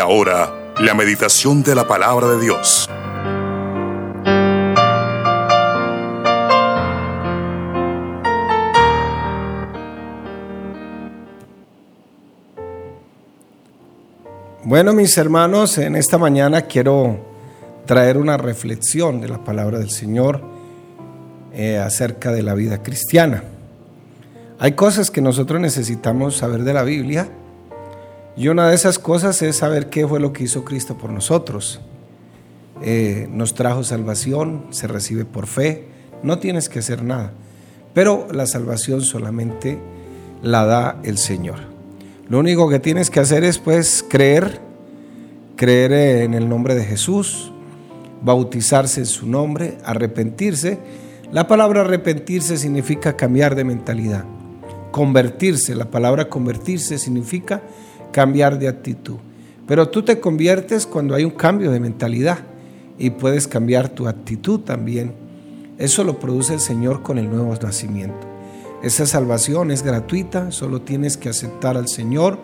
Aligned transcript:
Ahora, 0.00 0.74
la 0.80 0.94
meditación 0.94 1.62
de 1.64 1.74
la 1.74 1.88
palabra 1.88 2.28
de 2.28 2.40
Dios. 2.40 2.88
Bueno, 14.64 14.92
mis 14.92 15.16
hermanos, 15.18 15.78
en 15.78 15.96
esta 15.96 16.16
mañana 16.16 16.62
quiero 16.62 17.18
traer 17.86 18.18
una 18.18 18.36
reflexión 18.36 19.20
de 19.20 19.28
la 19.28 19.42
palabra 19.42 19.78
del 19.78 19.90
Señor 19.90 20.42
eh, 21.52 21.78
acerca 21.78 22.30
de 22.30 22.42
la 22.42 22.54
vida 22.54 22.82
cristiana. 22.82 23.42
Hay 24.60 24.72
cosas 24.72 25.10
que 25.10 25.20
nosotros 25.20 25.60
necesitamos 25.60 26.36
saber 26.36 26.62
de 26.62 26.74
la 26.74 26.82
Biblia 26.82 27.28
y 28.38 28.46
una 28.46 28.68
de 28.68 28.74
esas 28.76 29.00
cosas 29.00 29.42
es 29.42 29.56
saber 29.56 29.90
qué 29.90 30.06
fue 30.06 30.20
lo 30.20 30.32
que 30.32 30.44
hizo 30.44 30.64
Cristo 30.64 30.96
por 30.96 31.10
nosotros. 31.10 31.80
Eh, 32.80 33.26
nos 33.32 33.54
trajo 33.54 33.82
salvación, 33.82 34.66
se 34.70 34.86
recibe 34.86 35.24
por 35.24 35.48
fe, 35.48 35.86
no 36.22 36.38
tienes 36.38 36.68
que 36.68 36.78
hacer 36.78 37.02
nada, 37.02 37.32
pero 37.94 38.28
la 38.30 38.46
salvación 38.46 39.00
solamente 39.00 39.80
la 40.40 40.64
da 40.64 41.00
el 41.02 41.18
Señor. 41.18 41.58
Lo 42.28 42.38
único 42.38 42.68
que 42.68 42.78
tienes 42.78 43.10
que 43.10 43.18
hacer 43.18 43.42
es 43.42 43.58
pues 43.58 44.04
creer, 44.08 44.60
creer 45.56 46.22
en 46.22 46.32
el 46.34 46.48
nombre 46.48 46.76
de 46.76 46.84
Jesús, 46.84 47.50
bautizarse 48.22 49.00
en 49.00 49.06
su 49.06 49.26
nombre, 49.26 49.78
arrepentirse. 49.84 50.78
La 51.32 51.48
palabra 51.48 51.80
arrepentirse 51.80 52.56
significa 52.56 53.16
cambiar 53.16 53.56
de 53.56 53.64
mentalidad. 53.64 54.24
Convertirse, 54.92 55.74
la 55.74 55.90
palabra 55.90 56.28
convertirse 56.28 56.98
significa 56.98 57.62
cambiar 58.12 58.58
de 58.58 58.68
actitud. 58.68 59.16
Pero 59.66 59.88
tú 59.88 60.02
te 60.02 60.20
conviertes 60.20 60.86
cuando 60.86 61.14
hay 61.14 61.24
un 61.24 61.32
cambio 61.32 61.70
de 61.70 61.80
mentalidad 61.80 62.38
y 62.98 63.10
puedes 63.10 63.46
cambiar 63.46 63.88
tu 63.88 64.08
actitud 64.08 64.60
también. 64.60 65.12
Eso 65.78 66.04
lo 66.04 66.18
produce 66.18 66.54
el 66.54 66.60
Señor 66.60 67.02
con 67.02 67.18
el 67.18 67.30
nuevo 67.30 67.54
nacimiento. 67.62 68.26
Esa 68.82 69.06
salvación 69.06 69.70
es 69.70 69.82
gratuita, 69.82 70.52
solo 70.52 70.82
tienes 70.82 71.16
que 71.16 71.28
aceptar 71.28 71.76
al 71.76 71.88
Señor 71.88 72.38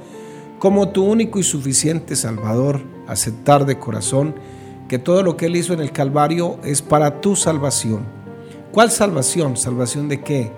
como 0.58 0.88
tu 0.90 1.04
único 1.04 1.38
y 1.38 1.42
suficiente 1.42 2.16
Salvador, 2.16 2.80
aceptar 3.06 3.66
de 3.66 3.78
corazón 3.78 4.34
que 4.88 4.98
todo 4.98 5.22
lo 5.22 5.36
que 5.36 5.46
Él 5.46 5.56
hizo 5.56 5.72
en 5.72 5.80
el 5.80 5.92
Calvario 5.92 6.58
es 6.64 6.82
para 6.82 7.20
tu 7.20 7.36
salvación. 7.36 8.02
¿Cuál 8.72 8.90
salvación? 8.90 9.56
¿Salvación 9.56 10.08
de 10.08 10.22
qué? 10.22 10.50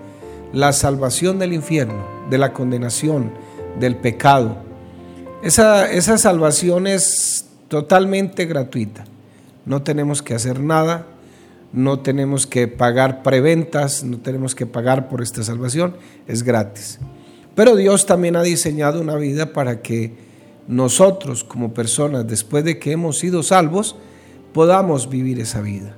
La 0.53 0.73
salvación 0.73 1.39
del 1.39 1.53
infierno, 1.53 2.05
de 2.29 2.37
la 2.37 2.53
condenación, 2.53 3.31
del 3.79 3.95
pecado. 3.95 4.66
Esa, 5.47 5.89
esa 5.89 6.17
salvación 6.17 6.87
es 6.87 7.45
totalmente 7.69 8.45
gratuita. 8.47 9.05
No 9.65 9.81
tenemos 9.81 10.21
que 10.21 10.33
hacer 10.33 10.59
nada, 10.59 11.07
no 11.71 12.01
tenemos 12.01 12.45
que 12.45 12.67
pagar 12.67 13.23
preventas, 13.23 14.03
no 14.03 14.17
tenemos 14.17 14.55
que 14.55 14.65
pagar 14.65 15.07
por 15.07 15.21
esta 15.21 15.43
salvación, 15.43 15.95
es 16.27 16.43
gratis. 16.43 16.99
Pero 17.55 17.77
Dios 17.77 18.05
también 18.05 18.35
ha 18.35 18.43
diseñado 18.43 18.99
una 18.99 19.15
vida 19.15 19.53
para 19.53 19.81
que 19.81 20.15
nosotros 20.67 21.45
como 21.45 21.73
personas, 21.73 22.27
después 22.27 22.65
de 22.65 22.77
que 22.77 22.91
hemos 22.91 23.17
sido 23.17 23.41
salvos, 23.41 23.95
podamos 24.51 25.09
vivir 25.09 25.39
esa 25.39 25.61
vida. 25.61 25.95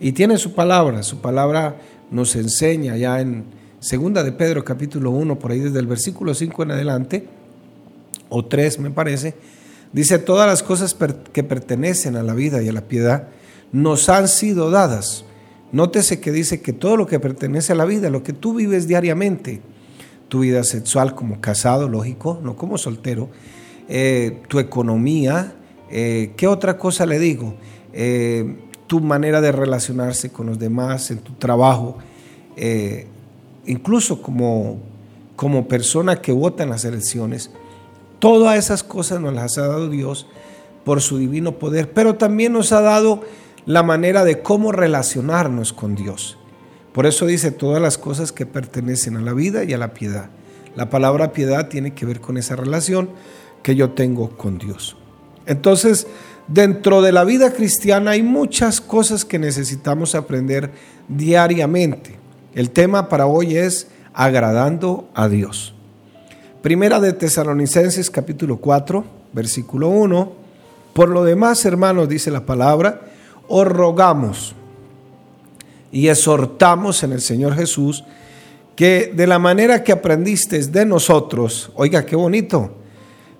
Y 0.00 0.12
tiene 0.12 0.38
su 0.38 0.54
palabra, 0.54 1.02
su 1.02 1.20
palabra 1.20 1.76
nos 2.10 2.34
enseña 2.36 2.96
ya 2.96 3.20
en 3.20 3.44
segunda 3.80 4.24
de 4.24 4.32
Pedro 4.32 4.64
capítulo 4.64 5.10
1, 5.10 5.38
por 5.38 5.50
ahí 5.50 5.60
desde 5.60 5.78
el 5.78 5.86
versículo 5.86 6.32
5 6.32 6.62
en 6.62 6.70
adelante, 6.70 7.37
o 8.28 8.44
3 8.44 8.78
me 8.80 8.90
parece, 8.90 9.34
dice 9.92 10.18
todas 10.18 10.46
las 10.46 10.62
cosas 10.62 10.96
que 11.32 11.42
pertenecen 11.42 12.16
a 12.16 12.22
la 12.22 12.34
vida 12.34 12.62
y 12.62 12.68
a 12.68 12.72
la 12.72 12.82
piedad, 12.82 13.28
nos 13.72 14.08
han 14.08 14.28
sido 14.28 14.70
dadas. 14.70 15.24
Nótese 15.72 16.20
que 16.20 16.32
dice 16.32 16.62
que 16.62 16.72
todo 16.72 16.96
lo 16.96 17.06
que 17.06 17.20
pertenece 17.20 17.72
a 17.72 17.76
la 17.76 17.84
vida, 17.84 18.08
lo 18.10 18.22
que 18.22 18.32
tú 18.32 18.54
vives 18.54 18.88
diariamente, 18.88 19.60
tu 20.28 20.40
vida 20.40 20.64
sexual 20.64 21.14
como 21.14 21.40
casado, 21.40 21.88
lógico, 21.88 22.38
no 22.42 22.56
como 22.56 22.78
soltero, 22.78 23.28
eh, 23.88 24.42
tu 24.48 24.58
economía, 24.58 25.54
eh, 25.90 26.32
¿qué 26.36 26.46
otra 26.46 26.76
cosa 26.76 27.06
le 27.06 27.18
digo? 27.18 27.54
Eh, 27.92 28.56
tu 28.86 29.00
manera 29.00 29.40
de 29.40 29.52
relacionarse 29.52 30.30
con 30.30 30.46
los 30.46 30.58
demás, 30.58 31.10
en 31.10 31.18
tu 31.18 31.32
trabajo, 31.34 31.98
incluso 33.66 34.20
como, 34.22 34.80
como 35.36 35.68
persona 35.68 36.20
que 36.20 36.32
vota 36.32 36.62
en 36.62 36.70
las 36.70 36.84
elecciones, 36.86 37.50
todas 38.18 38.58
esas 38.58 38.82
cosas 38.82 39.20
nos 39.20 39.34
las 39.34 39.58
ha 39.58 39.66
dado 39.66 39.88
Dios 39.88 40.26
por 40.84 41.00
su 41.00 41.18
divino 41.18 41.58
poder, 41.58 41.92
pero 41.92 42.14
también 42.16 42.52
nos 42.52 42.72
ha 42.72 42.80
dado 42.80 43.22
la 43.66 43.82
manera 43.82 44.24
de 44.24 44.40
cómo 44.40 44.72
relacionarnos 44.72 45.72
con 45.72 45.94
Dios. 45.94 46.38
Por 46.92 47.06
eso 47.06 47.26
dice 47.26 47.50
todas 47.50 47.80
las 47.82 47.98
cosas 47.98 48.32
que 48.32 48.46
pertenecen 48.46 49.16
a 49.16 49.20
la 49.20 49.32
vida 49.32 49.64
y 49.64 49.72
a 49.72 49.78
la 49.78 49.92
piedad. 49.92 50.30
La 50.74 50.90
palabra 50.90 51.32
piedad 51.32 51.68
tiene 51.68 51.92
que 51.94 52.06
ver 52.06 52.20
con 52.20 52.38
esa 52.38 52.56
relación 52.56 53.10
que 53.62 53.76
yo 53.76 53.90
tengo 53.90 54.30
con 54.36 54.58
Dios. 54.58 54.96
Entonces, 55.46 56.06
dentro 56.46 57.02
de 57.02 57.12
la 57.12 57.24
vida 57.24 57.52
cristiana 57.52 58.12
hay 58.12 58.22
muchas 58.22 58.80
cosas 58.80 59.24
que 59.24 59.38
necesitamos 59.38 60.14
aprender 60.14 60.72
diariamente. 61.08 62.18
El 62.54 62.70
tema 62.70 63.08
para 63.08 63.26
hoy 63.26 63.56
es 63.56 63.88
agradando 64.14 65.08
a 65.14 65.28
Dios. 65.28 65.74
Primera 66.62 66.98
de 66.98 67.12
Tesalonicenses 67.12 68.10
capítulo 68.10 68.56
4, 68.56 69.04
versículo 69.32 69.90
1. 69.90 70.32
Por 70.92 71.08
lo 71.08 71.22
demás, 71.22 71.64
hermanos, 71.64 72.08
dice 72.08 72.32
la 72.32 72.46
palabra, 72.46 73.02
os 73.46 73.64
rogamos 73.64 74.56
y 75.92 76.08
exhortamos 76.08 77.04
en 77.04 77.12
el 77.12 77.20
Señor 77.20 77.54
Jesús 77.54 78.02
que 78.74 79.12
de 79.14 79.28
la 79.28 79.38
manera 79.38 79.84
que 79.84 79.92
aprendisteis 79.92 80.72
de 80.72 80.84
nosotros, 80.84 81.70
oiga, 81.76 82.04
qué 82.04 82.16
bonito, 82.16 82.72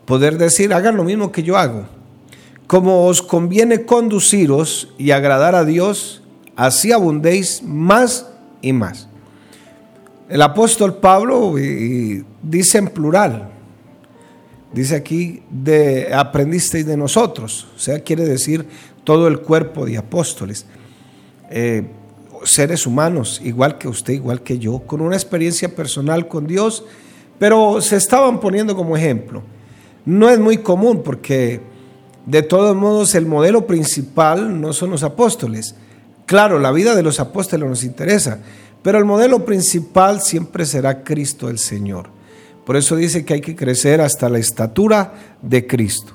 poder 0.04 0.38
decir, 0.38 0.72
hagan 0.72 0.96
lo 0.96 1.02
mismo 1.02 1.32
que 1.32 1.42
yo 1.42 1.56
hago. 1.56 1.86
Como 2.68 3.06
os 3.06 3.20
conviene 3.20 3.84
conduciros 3.84 4.94
y 4.96 5.10
agradar 5.10 5.56
a 5.56 5.64
Dios, 5.64 6.22
así 6.54 6.92
abundéis 6.92 7.64
más 7.64 8.28
y 8.62 8.72
más. 8.72 9.08
El 10.28 10.42
apóstol 10.42 10.96
Pablo 10.96 11.54
dice 12.42 12.78
en 12.78 12.88
plural, 12.88 13.48
dice 14.74 14.94
aquí, 14.96 15.42
de 15.50 16.12
aprendisteis 16.12 16.84
de 16.84 16.98
nosotros, 16.98 17.66
o 17.74 17.78
sea, 17.78 18.00
quiere 18.00 18.26
decir 18.26 18.66
todo 19.04 19.26
el 19.26 19.40
cuerpo 19.40 19.86
de 19.86 19.96
apóstoles, 19.96 20.66
eh, 21.48 21.86
seres 22.44 22.86
humanos, 22.86 23.40
igual 23.42 23.78
que 23.78 23.88
usted, 23.88 24.12
igual 24.12 24.42
que 24.42 24.58
yo, 24.58 24.80
con 24.80 25.00
una 25.00 25.16
experiencia 25.16 25.74
personal 25.74 26.28
con 26.28 26.46
Dios, 26.46 26.84
pero 27.38 27.80
se 27.80 27.96
estaban 27.96 28.38
poniendo 28.38 28.76
como 28.76 28.98
ejemplo. 28.98 29.42
No 30.04 30.28
es 30.28 30.38
muy 30.38 30.58
común 30.58 31.02
porque 31.02 31.62
de 32.26 32.42
todos 32.42 32.76
modos 32.76 33.14
el 33.14 33.24
modelo 33.24 33.66
principal 33.66 34.60
no 34.60 34.74
son 34.74 34.90
los 34.90 35.02
apóstoles. 35.02 35.74
Claro, 36.26 36.58
la 36.58 36.70
vida 36.70 36.94
de 36.94 37.02
los 37.02 37.18
apóstoles 37.18 37.66
nos 37.66 37.84
interesa, 37.84 38.40
pero 38.82 38.98
el 38.98 39.04
modelo 39.04 39.44
principal 39.44 40.20
siempre 40.20 40.64
será 40.66 41.02
Cristo 41.02 41.48
el 41.48 41.58
Señor. 41.58 42.08
Por 42.64 42.76
eso 42.76 42.96
dice 42.96 43.24
que 43.24 43.34
hay 43.34 43.40
que 43.40 43.56
crecer 43.56 44.00
hasta 44.00 44.28
la 44.28 44.38
estatura 44.38 45.36
de 45.40 45.66
Cristo. 45.66 46.12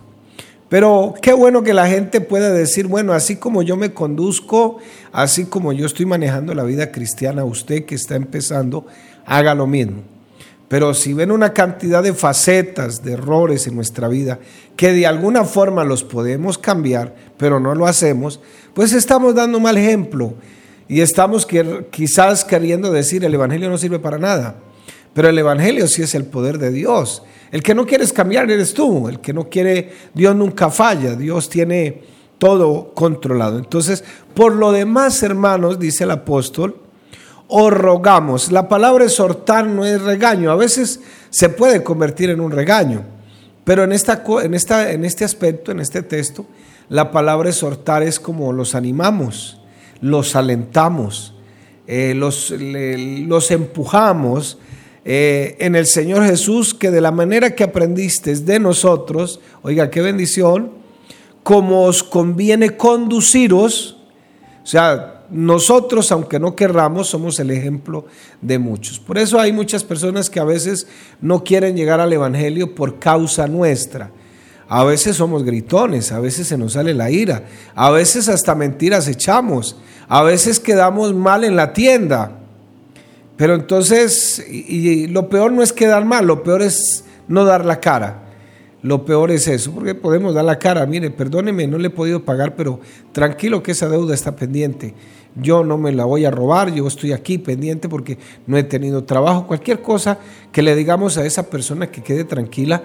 Pero 0.70 1.14
qué 1.22 1.34
bueno 1.34 1.62
que 1.62 1.74
la 1.74 1.88
gente 1.88 2.22
pueda 2.22 2.52
decir, 2.52 2.88
bueno, 2.88 3.14
así 3.14 3.36
como 3.36 3.62
yo 3.62 3.78
me 3.78 3.94
conduzco, 3.94 4.78
así 5.12 5.46
como 5.46 5.72
yo 5.74 5.86
estoy 5.86 6.06
manejando 6.06 6.56
la 6.56 6.64
vida 6.64 6.92
cristiana, 6.92 7.44
usted 7.44 7.86
que 7.86 7.96
está 7.96 8.16
empezando, 8.16 8.86
haga 9.26 9.54
lo 9.54 9.68
mismo. 9.68 10.02
Pero 10.68 10.96
si 10.96 11.14
ven 11.14 11.32
una 11.32 11.54
cantidad 11.54 12.02
de 12.02 12.14
facetas, 12.14 13.04
de 13.04 13.14
errores 13.14 13.68
en 13.68 13.76
nuestra 13.76 14.08
vida, 14.08 14.40
que 14.76 14.92
de 14.94 15.06
alguna 15.06 15.44
forma 15.44 15.84
los 15.84 16.04
podemos 16.04 16.58
cambiar, 16.58 17.14
pero 17.38 17.60
no 17.60 17.76
lo 17.76 17.86
hacemos, 17.86 18.40
pues 18.74 18.94
estamos 18.94 19.36
dando 19.36 19.60
mal 19.60 19.78
ejemplo 19.78 20.34
y 20.88 21.02
estamos 21.02 21.48
quizás 21.92 22.46
queriendo 22.46 22.92
decir 22.92 23.24
el 23.24 23.34
Evangelio 23.34 23.70
no 23.70 23.78
sirve 23.78 24.00
para 24.00 24.18
nada. 24.18 24.56
Pero 25.14 25.30
el 25.30 25.38
Evangelio 25.38 25.88
sí 25.88 26.02
es 26.02 26.16
el 26.16 26.26
poder 26.26 26.58
de 26.58 26.72
Dios. 26.72 27.24
El 27.52 27.62
que 27.62 27.76
no 27.76 27.86
quieres 27.86 28.12
cambiar 28.12 28.50
eres 28.50 28.74
tú. 28.74 29.08
El 29.08 29.20
que 29.20 29.32
no 29.32 29.50
quiere, 29.50 29.94
Dios 30.14 30.36
nunca 30.36 30.70
falla. 30.70 31.16
Dios 31.16 31.50
tiene 31.50 32.02
todo 32.40 32.94
controlado. 32.94 33.60
Entonces, 33.60 34.04
por 34.34 34.56
lo 34.56 34.72
demás, 34.72 35.22
hermanos, 35.22 35.80
dice 35.80 36.04
el 36.04 36.12
apóstol, 36.12 36.78
os 37.48 37.72
rogamos. 37.72 38.52
La 38.52 38.68
palabra 38.68 39.06
exhortar 39.06 39.68
no 39.68 39.86
es 39.86 40.02
regaño. 40.02 40.52
A 40.52 40.56
veces 40.56 41.00
se 41.30 41.50
puede 41.50 41.84
convertir 41.84 42.32
en 42.32 42.40
un 42.40 42.52
regaño. 42.52 43.04
Pero 43.64 43.84
en, 43.84 43.94
esta, 43.94 44.24
en, 44.42 44.54
esta, 44.56 44.92
en 44.92 45.06
este 45.06 45.24
aspecto, 45.24 45.72
en 45.72 45.80
este 45.80 46.02
texto, 46.02 46.46
la 46.90 47.12
palabra 47.12 47.50
exhortar 47.50 48.04
es 48.04 48.20
como 48.20 48.52
los 48.52 48.76
animamos, 48.76 49.62
los 50.04 50.36
alentamos, 50.36 51.34
eh, 51.88 52.14
los, 52.14 52.52
los 52.52 53.52
empujamos 53.52 54.58
eh, 55.06 55.56
en 55.60 55.76
el 55.76 55.86
Señor 55.86 56.26
Jesús 56.26 56.74
que 56.74 56.92
de 56.92 57.00
la 57.00 57.12
manera 57.12 57.56
que 57.56 57.64
aprendiste 57.64 58.36
de 58.36 58.60
nosotros, 58.60 59.40
oiga, 59.62 59.90
qué 59.90 60.02
bendición, 60.02 60.72
como 61.42 61.86
os 61.86 62.04
conviene 62.04 62.76
conduciros, 62.76 63.98
o 64.62 64.68
sea, 64.68 65.24
nosotros, 65.30 66.12
aunque 66.12 66.38
no 66.38 66.54
querramos, 66.54 67.08
somos 67.08 67.40
el 67.40 67.52
ejemplo 67.52 68.06
de 68.42 68.60
muchos. 68.60 69.00
Por 69.00 69.18
eso 69.18 69.40
hay 69.40 69.54
muchas 69.54 69.86
personas 69.86 70.30
que 70.30 70.42
a 70.42 70.46
veces 70.46 70.86
no 71.22 71.46
quieren 71.46 71.78
llegar 71.78 72.02
al 72.02 72.12
Evangelio 72.12 72.76
por 72.76 73.00
causa 73.00 73.48
nuestra. 73.48 74.12
A 74.68 74.84
veces 74.84 75.18
somos 75.18 75.44
gritones, 75.44 76.12
a 76.12 76.20
veces 76.20 76.48
se 76.48 76.58
nos 76.58 76.74
sale 76.74 76.94
la 76.94 77.12
ira, 77.12 77.44
a 77.76 77.92
veces 77.92 78.30
hasta 78.30 78.56
mentiras 78.56 79.08
echamos, 79.08 79.78
a 80.08 80.24
veces 80.24 80.60
quedamos 80.60 81.14
mal 81.14 81.44
en 81.44 81.56
la 81.56 81.74
tienda. 81.74 82.40
Pero 83.36 83.56
entonces, 83.56 84.46
y, 84.50 85.08
lo 85.08 85.30
peor 85.30 85.52
no 85.52 85.64
es 85.64 85.74
quedar 85.74 86.06
mal, 86.06 86.26
lo 86.26 86.44
peor 86.44 86.62
es 86.62 87.04
no 87.28 87.46
dar 87.46 87.66
la 87.66 87.80
cara. 87.80 88.20
Lo 88.82 89.06
peor 89.06 89.32
es 89.32 89.48
eso, 89.48 89.72
porque 89.72 89.96
podemos 89.96 90.34
dar 90.34 90.44
la 90.44 90.60
cara, 90.60 90.86
mire, 90.86 91.10
perdóneme, 91.10 91.68
no 91.68 91.78
le 91.78 91.88
he 91.88 91.90
podido 91.90 92.26
pagar, 92.26 92.56
pero 92.58 92.82
tranquilo 93.14 93.64
que 93.64 93.72
esa 93.72 93.88
deuda 93.88 94.14
está 94.14 94.36
pendiente. 94.36 94.94
Yo 95.36 95.64
no 95.64 95.78
me 95.78 95.94
la 95.94 96.04
voy 96.04 96.26
a 96.26 96.32
robar, 96.32 96.74
yo 96.74 96.86
estoy 96.86 97.14
aquí 97.14 97.38
pendiente 97.38 97.88
porque 97.88 98.18
no 98.46 98.58
he 98.58 98.64
tenido 98.64 99.06
trabajo. 99.06 99.48
Cualquier 99.48 99.82
cosa 99.82 100.20
que 100.52 100.62
le 100.62 100.76
digamos 100.76 101.18
a 101.18 101.26
esa 101.26 101.50
persona 101.50 101.90
que 101.90 102.04
quede 102.04 102.26
tranquila 102.26 102.84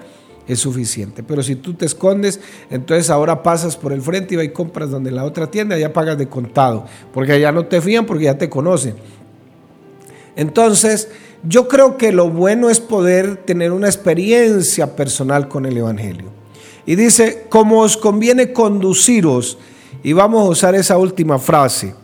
es 0.49 0.59
suficiente. 0.59 1.23
Pero 1.23 1.43
si 1.43 1.55
tú 1.55 1.75
te 1.75 1.87
escondes, 1.87 2.41
entonces 2.71 3.11
ahora 3.11 3.43
pasas 3.43 3.77
por 3.77 3.93
el 3.93 4.03
frente 4.03 4.35
y 4.35 4.37
vas 4.39 4.47
y 4.47 4.50
compras 4.50 4.91
donde 4.91 5.11
la 5.11 5.25
otra 5.25 5.50
tienda, 5.50 5.79
ya 5.79 5.93
pagas 5.93 6.19
de 6.19 6.29
contado, 6.29 6.87
porque 7.12 7.33
allá 7.33 7.53
no 7.53 7.67
te 7.67 7.81
fían 7.81 8.06
porque 8.06 8.25
ya 8.25 8.39
te 8.39 8.49
conocen. 8.49 8.97
Entonces, 10.35 11.09
yo 11.45 11.69
creo 11.69 11.97
que 11.97 12.11
lo 12.11 12.31
bueno 12.31 12.71
es 12.71 12.81
poder 12.81 13.37
tener 13.37 13.73
una 13.73 13.87
experiencia 13.87 14.97
personal 14.97 15.49
con 15.49 15.67
el 15.67 15.77
Evangelio. 15.77 16.31
Y 16.87 16.97
dice, 16.97 17.45
como 17.50 17.81
os 17.81 17.97
conviene 17.97 18.53
conduciros, 18.53 19.59
y 20.03 20.12
vamos 20.15 20.47
a 20.47 20.50
usar 20.50 20.75
esa 20.75 20.97
última 20.97 21.39
frase, 21.39 21.95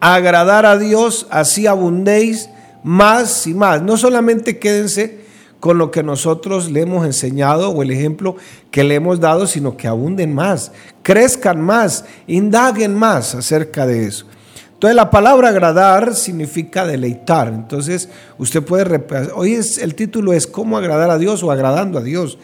agradar 0.00 0.66
a 0.66 0.76
Dios, 0.78 1.26
así 1.30 1.66
abundéis 1.66 2.48
más 2.82 3.46
y 3.46 3.54
más. 3.54 3.82
No 3.82 3.96
solamente 3.96 4.58
quédense 4.58 5.21
con 5.62 5.78
lo 5.78 5.92
que 5.92 6.02
nosotros 6.02 6.72
le 6.72 6.80
hemos 6.80 7.06
enseñado 7.06 7.70
o 7.70 7.84
el 7.84 7.92
ejemplo 7.92 8.34
que 8.72 8.82
le 8.82 8.96
hemos 8.96 9.20
dado, 9.20 9.46
sino 9.46 9.76
que 9.76 9.86
abunden 9.86 10.34
más, 10.34 10.72
crezcan 11.04 11.60
más, 11.60 12.04
indaguen 12.26 12.96
más 12.96 13.36
acerca 13.36 13.86
de 13.86 14.06
eso. 14.06 14.26
Entonces 14.74 14.96
la 14.96 15.08
palabra 15.08 15.50
agradar 15.50 16.16
significa 16.16 16.84
deleitar. 16.84 17.46
Entonces 17.46 18.08
usted 18.38 18.60
puede, 18.64 19.00
hoy 19.36 19.54
es, 19.54 19.78
el 19.78 19.94
título 19.94 20.32
es 20.32 20.48
cómo 20.48 20.76
agradar 20.76 21.10
a 21.10 21.18
Dios 21.18 21.44
o 21.44 21.52
agradando 21.52 22.00
a 22.00 22.02
Dios, 22.02 22.38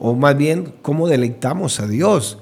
o 0.00 0.14
más 0.14 0.36
bien 0.36 0.74
cómo 0.82 1.06
deleitamos 1.06 1.78
a 1.78 1.86
Dios. 1.86 2.38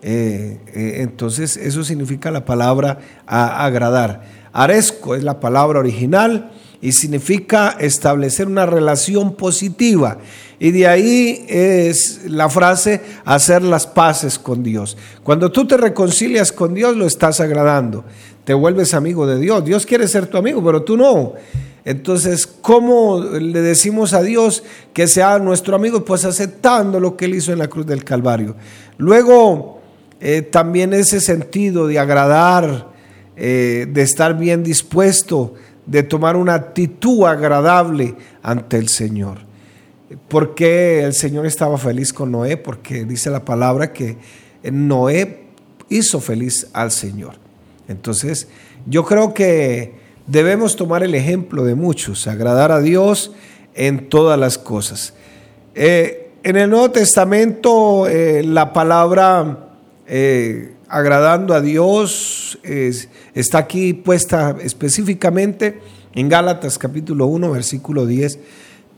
Eh, 0.00 0.58
eh, 0.68 0.94
entonces 1.00 1.58
eso 1.58 1.84
significa 1.84 2.30
la 2.30 2.46
palabra 2.46 3.00
agradar. 3.26 4.22
Aresco 4.54 5.14
es 5.14 5.22
la 5.22 5.38
palabra 5.38 5.80
original 5.80 6.50
y 6.80 6.92
significa 6.92 7.76
establecer 7.80 8.46
una 8.46 8.66
relación 8.66 9.34
positiva. 9.34 10.18
Y 10.58 10.70
de 10.70 10.86
ahí 10.86 11.44
es 11.48 12.22
la 12.26 12.48
frase 12.48 13.00
hacer 13.24 13.62
las 13.62 13.86
paces 13.86 14.38
con 14.38 14.62
Dios. 14.62 14.96
Cuando 15.22 15.52
tú 15.52 15.66
te 15.66 15.76
reconcilias 15.76 16.52
con 16.52 16.74
Dios, 16.74 16.96
lo 16.96 17.06
estás 17.06 17.40
agradando 17.40 18.04
te 18.46 18.54
vuelves 18.54 18.94
amigo 18.94 19.26
de 19.26 19.40
Dios. 19.40 19.64
Dios 19.64 19.84
quiere 19.84 20.06
ser 20.06 20.28
tu 20.28 20.38
amigo, 20.38 20.64
pero 20.64 20.82
tú 20.84 20.96
no. 20.96 21.32
Entonces, 21.84 22.46
¿cómo 22.46 23.20
le 23.20 23.60
decimos 23.60 24.12
a 24.12 24.22
Dios 24.22 24.62
que 24.92 25.08
sea 25.08 25.40
nuestro 25.40 25.74
amigo? 25.74 26.04
Pues 26.04 26.24
aceptando 26.24 27.00
lo 27.00 27.16
que 27.16 27.24
Él 27.24 27.34
hizo 27.34 27.52
en 27.52 27.58
la 27.58 27.66
cruz 27.66 27.86
del 27.86 28.04
Calvario. 28.04 28.54
Luego, 28.98 29.80
eh, 30.20 30.42
también 30.42 30.94
ese 30.94 31.20
sentido 31.20 31.88
de 31.88 31.98
agradar, 31.98 32.92
eh, 33.34 33.88
de 33.92 34.02
estar 34.02 34.38
bien 34.38 34.62
dispuesto, 34.62 35.54
de 35.86 36.02
tomar 36.02 36.36
una 36.36 36.54
actitud 36.54 37.24
agradable 37.24 38.14
ante 38.42 38.76
el 38.76 38.88
Señor. 38.88 39.38
¿Por 40.28 40.54
qué 40.54 41.02
el 41.04 41.14
Señor 41.14 41.46
estaba 41.46 41.78
feliz 41.78 42.12
con 42.12 42.32
Noé? 42.32 42.56
Porque 42.56 43.04
dice 43.04 43.30
la 43.30 43.44
palabra 43.44 43.92
que 43.92 44.16
Noé 44.70 45.46
hizo 45.88 46.20
feliz 46.20 46.68
al 46.72 46.90
Señor. 46.90 47.34
Entonces, 47.88 48.48
yo 48.86 49.04
creo 49.04 49.34
que 49.34 49.94
debemos 50.26 50.76
tomar 50.76 51.02
el 51.02 51.14
ejemplo 51.14 51.64
de 51.64 51.74
muchos, 51.74 52.26
agradar 52.26 52.72
a 52.72 52.80
Dios 52.80 53.32
en 53.74 54.08
todas 54.08 54.38
las 54.38 54.58
cosas. 54.58 55.14
Eh, 55.74 56.30
en 56.42 56.56
el 56.56 56.70
Nuevo 56.70 56.90
Testamento, 56.90 58.06
eh, 58.06 58.42
la 58.44 58.72
palabra 58.72 59.65
eh, 60.06 60.74
agradando 60.88 61.54
a 61.54 61.60
Dios 61.60 62.58
está 63.34 63.58
aquí 63.58 63.92
puesta 63.92 64.56
específicamente 64.60 65.80
en 66.14 66.28
Gálatas 66.28 66.78
capítulo 66.78 67.26
1, 67.26 67.50
versículo 67.50 68.06
10. 68.06 68.38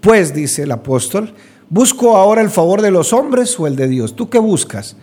Pues, 0.01 0.33
dice 0.33 0.63
el 0.63 0.73
apóstol, 0.73 1.35
¿busco 1.69 2.17
ahora 2.17 2.41
el 2.41 2.51
favor 2.51 2.81
de 2.81 2.93
los 2.93 3.13
hombres 3.13 3.59
o 3.59 3.67
el 3.67 3.75
de 3.75 3.89
Dios? 3.89 4.15
¿Tú 4.15 4.31
qué 4.31 4.39
buscas? 4.39 4.97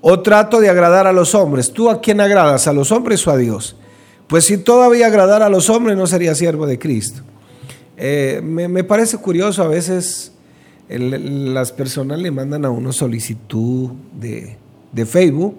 ¿O 0.00 0.20
trato 0.20 0.60
de 0.60 0.68
agradar 0.68 1.06
a 1.06 1.12
los 1.12 1.34
hombres? 1.34 1.72
¿Tú 1.72 1.88
a 1.88 2.00
quién 2.00 2.20
agradas? 2.20 2.66
¿A 2.66 2.72
los 2.72 2.90
hombres 2.90 3.26
o 3.26 3.30
a 3.30 3.36
Dios? 3.36 3.76
Pues 4.26 4.44
si 4.44 4.58
todavía 4.58 5.06
agradar 5.06 5.42
a 5.42 5.48
los 5.48 5.70
hombres 5.70 5.96
no 5.96 6.06
sería 6.06 6.34
siervo 6.34 6.66
de 6.66 6.78
Cristo. 6.78 7.22
Eh, 7.96 8.40
me, 8.42 8.82
parece 8.82 9.18
curioso 9.18 9.62
a 9.62 9.68
veces 9.68 10.32
las 10.88 11.70
personas 11.70 12.18
le 12.18 12.32
mandan 12.32 12.64
a 12.64 12.70
uno 12.70 12.92
solicitud 12.92 13.90
de, 14.12 14.58
Facebook 15.04 15.56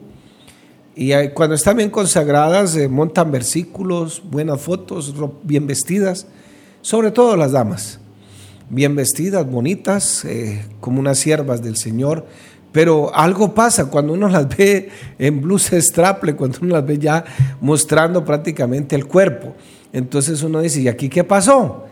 y 0.97 1.11
cuando 1.33 1.55
están 1.55 1.75
bien 1.75 1.89
consagradas 1.89 2.77
eh, 2.77 2.87
montan 2.87 3.29
versículos, 3.29 4.21
buenas 4.23 4.61
fotos, 4.61 5.13
bien 5.43 5.67
vestidas, 5.67 6.25
sobre 6.81 7.11
todo 7.11 7.35
las 7.35 7.51
damas, 7.51 7.99
bien 8.69 8.95
vestidas, 8.95 9.45
bonitas, 9.45 10.23
eh, 10.23 10.65
como 10.79 11.01
unas 11.01 11.19
siervas 11.19 11.61
del 11.61 11.75
Señor, 11.75 12.25
pero 12.71 13.13
algo 13.13 13.53
pasa 13.53 13.89
cuando 13.89 14.13
uno 14.13 14.29
las 14.29 14.47
ve 14.55 14.89
en 15.19 15.41
blusa 15.41 15.79
straple, 15.81 16.37
cuando 16.37 16.59
uno 16.61 16.75
las 16.75 16.85
ve 16.85 16.97
ya 16.97 17.25
mostrando 17.59 18.23
prácticamente 18.23 18.95
el 18.95 19.05
cuerpo. 19.05 19.53
Entonces 19.91 20.43
uno 20.43 20.61
dice, 20.61 20.81
¿y 20.81 20.87
aquí 20.87 21.09
qué 21.09 21.25
pasó? 21.25 21.87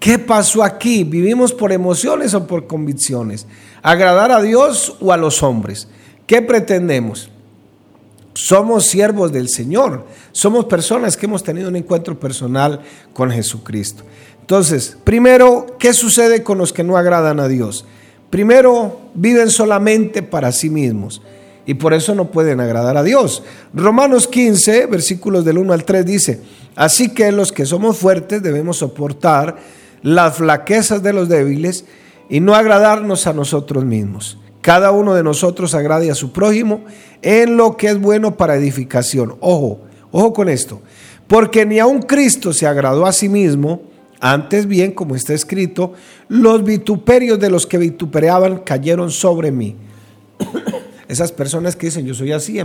¿Qué 0.00 0.18
pasó 0.18 0.64
aquí? 0.64 1.04
¿Vivimos 1.04 1.52
por 1.52 1.70
emociones 1.70 2.34
o 2.34 2.48
por 2.48 2.66
convicciones? 2.66 3.46
¿Agradar 3.80 4.32
a 4.32 4.42
Dios 4.42 4.96
o 5.00 5.12
a 5.12 5.16
los 5.16 5.42
hombres? 5.44 5.88
¿Qué 6.30 6.42
pretendemos? 6.42 7.28
Somos 8.34 8.86
siervos 8.86 9.32
del 9.32 9.48
Señor. 9.48 10.06
Somos 10.30 10.66
personas 10.66 11.16
que 11.16 11.26
hemos 11.26 11.42
tenido 11.42 11.68
un 11.68 11.74
encuentro 11.74 12.20
personal 12.20 12.82
con 13.12 13.32
Jesucristo. 13.32 14.04
Entonces, 14.40 14.96
primero, 15.02 15.76
¿qué 15.76 15.92
sucede 15.92 16.44
con 16.44 16.56
los 16.56 16.72
que 16.72 16.84
no 16.84 16.96
agradan 16.96 17.40
a 17.40 17.48
Dios? 17.48 17.84
Primero, 18.30 19.00
viven 19.12 19.50
solamente 19.50 20.22
para 20.22 20.52
sí 20.52 20.70
mismos 20.70 21.20
y 21.66 21.74
por 21.74 21.94
eso 21.94 22.14
no 22.14 22.30
pueden 22.30 22.60
agradar 22.60 22.96
a 22.96 23.02
Dios. 23.02 23.42
Romanos 23.74 24.28
15, 24.28 24.86
versículos 24.86 25.44
del 25.44 25.58
1 25.58 25.72
al 25.72 25.84
3 25.84 26.06
dice, 26.06 26.42
así 26.76 27.12
que 27.12 27.32
los 27.32 27.50
que 27.50 27.66
somos 27.66 27.96
fuertes 27.96 28.40
debemos 28.40 28.76
soportar 28.76 29.56
las 30.04 30.36
flaquezas 30.36 31.02
de 31.02 31.12
los 31.12 31.28
débiles 31.28 31.86
y 32.28 32.38
no 32.38 32.54
agradarnos 32.54 33.26
a 33.26 33.32
nosotros 33.32 33.84
mismos. 33.84 34.38
Cada 34.60 34.90
uno 34.90 35.14
de 35.14 35.22
nosotros 35.22 35.74
agrade 35.74 36.10
a 36.10 36.14
su 36.14 36.32
prójimo 36.32 36.84
en 37.22 37.56
lo 37.56 37.76
que 37.76 37.88
es 37.88 38.00
bueno 38.00 38.36
para 38.36 38.56
edificación. 38.56 39.36
Ojo, 39.40 39.80
ojo 40.10 40.32
con 40.32 40.48
esto, 40.48 40.80
porque 41.26 41.64
ni 41.64 41.78
aun 41.78 42.02
Cristo 42.02 42.52
se 42.52 42.66
agradó 42.66 43.06
a 43.06 43.12
sí 43.12 43.28
mismo, 43.28 43.82
antes 44.20 44.66
bien, 44.66 44.92
como 44.92 45.16
está 45.16 45.32
escrito, 45.32 45.94
los 46.28 46.62
vituperios 46.62 47.40
de 47.40 47.48
los 47.48 47.66
que 47.66 47.78
vitupereaban 47.78 48.58
cayeron 48.58 49.10
sobre 49.10 49.50
mí. 49.50 49.76
Esas 51.08 51.32
personas 51.32 51.74
que 51.74 51.86
dicen, 51.86 52.04
yo 52.04 52.14
soy 52.14 52.32
así, 52.32 52.60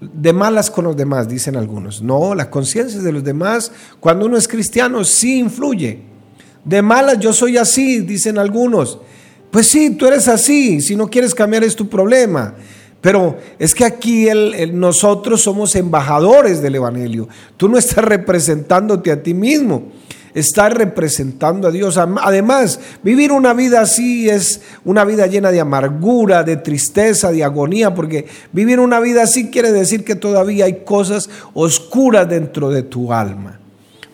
de 0.00 0.32
malas 0.32 0.70
con 0.70 0.84
los 0.84 0.96
demás, 0.96 1.28
dicen 1.28 1.56
algunos. 1.56 2.02
No, 2.02 2.34
la 2.34 2.50
conciencia 2.50 3.00
de 3.00 3.12
los 3.12 3.24
demás, 3.24 3.72
cuando 3.98 4.26
uno 4.26 4.36
es 4.36 4.46
cristiano, 4.46 5.04
sí 5.04 5.38
influye. 5.38 6.00
De 6.64 6.82
malas 6.82 7.18
yo 7.18 7.32
soy 7.32 7.56
así, 7.56 8.00
dicen 8.00 8.38
algunos. 8.38 8.98
Pues 9.52 9.68
sí, 9.68 9.90
tú 9.90 10.06
eres 10.06 10.28
así, 10.28 10.80
si 10.80 10.96
no 10.96 11.08
quieres 11.08 11.34
cambiar 11.34 11.62
es 11.62 11.76
tu 11.76 11.86
problema. 11.86 12.54
Pero 13.02 13.36
es 13.58 13.74
que 13.74 13.84
aquí 13.84 14.26
nosotros 14.72 15.42
somos 15.42 15.76
embajadores 15.76 16.62
del 16.62 16.76
Evangelio. 16.76 17.28
Tú 17.58 17.68
no 17.68 17.76
estás 17.76 18.02
representándote 18.02 19.12
a 19.12 19.22
ti 19.22 19.34
mismo 19.34 19.92
estar 20.34 20.74
representando 20.74 21.68
a 21.68 21.70
Dios. 21.70 21.98
Además, 21.98 22.80
vivir 23.02 23.30
una 23.30 23.52
vida 23.52 23.82
así 23.82 24.30
es 24.30 24.62
una 24.86 25.04
vida 25.04 25.26
llena 25.26 25.50
de 25.50 25.60
amargura, 25.60 26.44
de 26.44 26.56
tristeza, 26.56 27.30
de 27.30 27.44
agonía, 27.44 27.94
porque 27.94 28.24
vivir 28.52 28.80
una 28.80 29.00
vida 29.00 29.24
así 29.24 29.50
quiere 29.50 29.70
decir 29.70 30.02
que 30.02 30.14
todavía 30.14 30.64
hay 30.64 30.84
cosas 30.84 31.28
oscuras 31.52 32.26
dentro 32.26 32.70
de 32.70 32.84
tu 32.84 33.12
alma. 33.12 33.60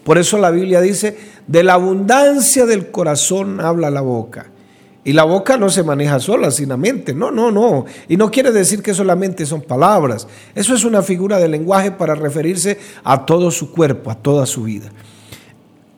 Por 0.03 0.19
eso 0.19 0.37
la 0.37 0.51
Biblia 0.51 0.81
dice, 0.81 1.17
de 1.47 1.63
la 1.63 1.75
abundancia 1.75 2.67
del 2.67 2.91
corazón 2.91 3.61
habla 3.61 3.89
la 3.89 4.01
boca. 4.01 4.47
Y 5.09 5.15
la 5.15 5.25
boca 5.25 5.57
no 5.57 5.71
se 5.71 5.83
maneja 5.83 6.21
sola, 6.21 6.51
sin 6.51 6.69
la 6.69 6.77
mente. 6.77 7.15
No, 7.15 7.31
no, 7.31 7.51
no. 7.51 7.87
Y 8.09 8.19
no 8.19 8.31
quiere 8.31 8.53
decir 8.53 8.83
que 8.83 8.93
solamente 8.93 9.47
son 9.47 9.63
palabras. 9.63 10.29
Eso 10.55 10.75
es 10.75 10.85
una 10.85 11.01
figura 11.01 11.39
de 11.39 11.49
lenguaje 11.49 11.91
para 11.91 12.15
referirse 12.15 12.79
a 13.05 13.25
todo 13.25 13.51
su 13.51 13.73
cuerpo, 13.73 14.11
a 14.11 14.17
toda 14.17 14.45
su 14.45 14.65
vida. 14.65 14.93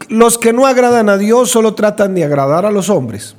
Los 0.09 0.39
que 0.39 0.53
no 0.53 0.65
agradan 0.65 1.09
a 1.09 1.19
Dios 1.19 1.51
solo 1.51 1.75
tratan 1.75 2.15
de 2.15 2.23
agradar 2.23 2.65
a 2.65 2.71
los 2.71 2.89
hombres. 2.89 3.35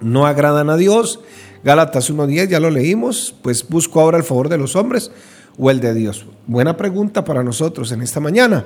No 0.00 0.26
agradan 0.26 0.70
a 0.70 0.76
Dios. 0.76 1.18
Gálatas 1.64 2.08
1.10, 2.08 2.46
ya 2.46 2.60
lo 2.60 2.70
leímos. 2.70 3.34
Pues 3.42 3.68
busco 3.68 4.00
ahora 4.00 4.18
el 4.18 4.22
favor 4.22 4.48
de 4.48 4.58
los 4.58 4.76
hombres 4.76 5.10
o 5.58 5.72
el 5.72 5.80
de 5.80 5.92
Dios. 5.92 6.24
Buena 6.46 6.76
pregunta 6.76 7.24
para 7.24 7.42
nosotros 7.42 7.90
en 7.90 8.00
esta 8.00 8.20
mañana 8.20 8.64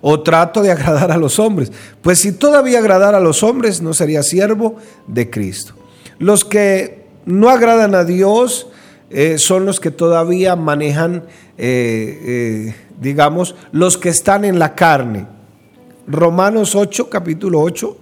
o 0.00 0.20
trato 0.20 0.62
de 0.62 0.72
agradar 0.72 1.12
a 1.12 1.18
los 1.18 1.38
hombres. 1.38 1.72
Pues 2.02 2.20
si 2.20 2.32
todavía 2.32 2.78
agradar 2.78 3.14
a 3.14 3.20
los 3.20 3.42
hombres, 3.42 3.82
no 3.82 3.94
sería 3.94 4.22
siervo 4.22 4.76
de 5.06 5.30
Cristo. 5.30 5.74
Los 6.18 6.44
que 6.44 7.06
no 7.26 7.50
agradan 7.50 7.94
a 7.94 8.04
Dios 8.04 8.68
eh, 9.10 9.38
son 9.38 9.66
los 9.66 9.80
que 9.80 9.90
todavía 9.90 10.56
manejan, 10.56 11.24
eh, 11.58 12.20
eh, 12.24 12.74
digamos, 13.00 13.54
los 13.72 13.98
que 13.98 14.08
están 14.08 14.44
en 14.44 14.58
la 14.58 14.74
carne. 14.74 15.26
Romanos 16.06 16.74
8, 16.74 17.08
capítulo 17.10 17.60
8, 17.60 17.96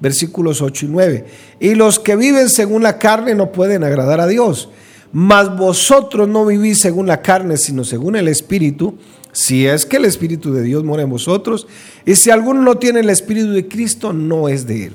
versículos 0.00 0.60
8 0.62 0.86
y 0.86 0.88
9. 0.88 1.24
Y 1.60 1.74
los 1.74 1.98
que 1.98 2.16
viven 2.16 2.48
según 2.48 2.82
la 2.82 2.98
carne 2.98 3.34
no 3.34 3.52
pueden 3.52 3.84
agradar 3.84 4.20
a 4.20 4.26
Dios. 4.26 4.70
Mas 5.14 5.56
vosotros 5.56 6.28
no 6.28 6.44
vivís 6.44 6.80
según 6.80 7.06
la 7.06 7.22
carne, 7.22 7.56
sino 7.56 7.84
según 7.84 8.16
el 8.16 8.28
Espíritu 8.28 8.98
si 9.34 9.66
es 9.66 9.84
que 9.84 9.96
el 9.96 10.04
Espíritu 10.04 10.52
de 10.52 10.62
Dios 10.62 10.84
mora 10.84 11.02
en 11.02 11.10
vosotros, 11.10 11.66
y 12.06 12.14
si 12.14 12.30
alguno 12.30 12.62
no 12.62 12.76
tiene 12.76 13.00
el 13.00 13.10
Espíritu 13.10 13.50
de 13.50 13.66
Cristo, 13.66 14.12
no 14.12 14.48
es 14.48 14.64
de 14.66 14.86
él. 14.86 14.92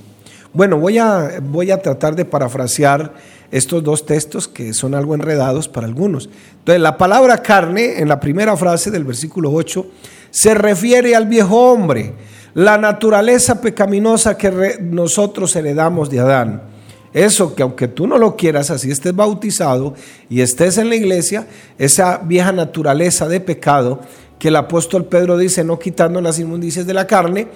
Bueno, 0.53 0.79
voy 0.79 0.97
a, 0.97 1.39
voy 1.43 1.71
a 1.71 1.81
tratar 1.81 2.15
de 2.15 2.25
parafrasear 2.25 3.13
estos 3.51 3.83
dos 3.83 4.05
textos 4.05 4.47
que 4.47 4.73
son 4.73 4.95
algo 4.95 5.13
enredados 5.13 5.67
para 5.67 5.87
algunos. 5.87 6.29
Entonces, 6.59 6.81
la 6.81 6.97
palabra 6.97 7.41
carne, 7.43 7.99
en 7.99 8.07
la 8.07 8.19
primera 8.19 8.55
frase 8.55 8.89
del 8.91 9.03
versículo 9.03 9.51
8, 9.51 9.85
se 10.31 10.53
refiere 10.53 11.15
al 11.15 11.27
viejo 11.27 11.71
hombre, 11.71 12.13
la 12.53 12.77
naturaleza 12.77 13.61
pecaminosa 13.61 14.37
que 14.37 14.77
nosotros 14.81 15.55
heredamos 15.55 16.09
de 16.09 16.19
Adán. 16.19 16.61
Eso 17.13 17.55
que 17.55 17.63
aunque 17.63 17.87
tú 17.87 18.07
no 18.07 18.17
lo 18.17 18.35
quieras, 18.35 18.69
así 18.69 18.91
estés 18.91 19.15
bautizado 19.15 19.95
y 20.29 20.41
estés 20.41 20.77
en 20.77 20.89
la 20.89 20.95
iglesia, 20.95 21.47
esa 21.77 22.17
vieja 22.17 22.51
naturaleza 22.51 23.27
de 23.27 23.39
pecado 23.39 24.01
que 24.37 24.49
el 24.49 24.55
apóstol 24.55 25.05
Pedro 25.05 25.37
dice, 25.37 25.63
no 25.63 25.79
quitando 25.79 26.21
las 26.21 26.39
inmundicias 26.39 26.85
de 26.85 26.93
la 26.93 27.07
carne, 27.07 27.47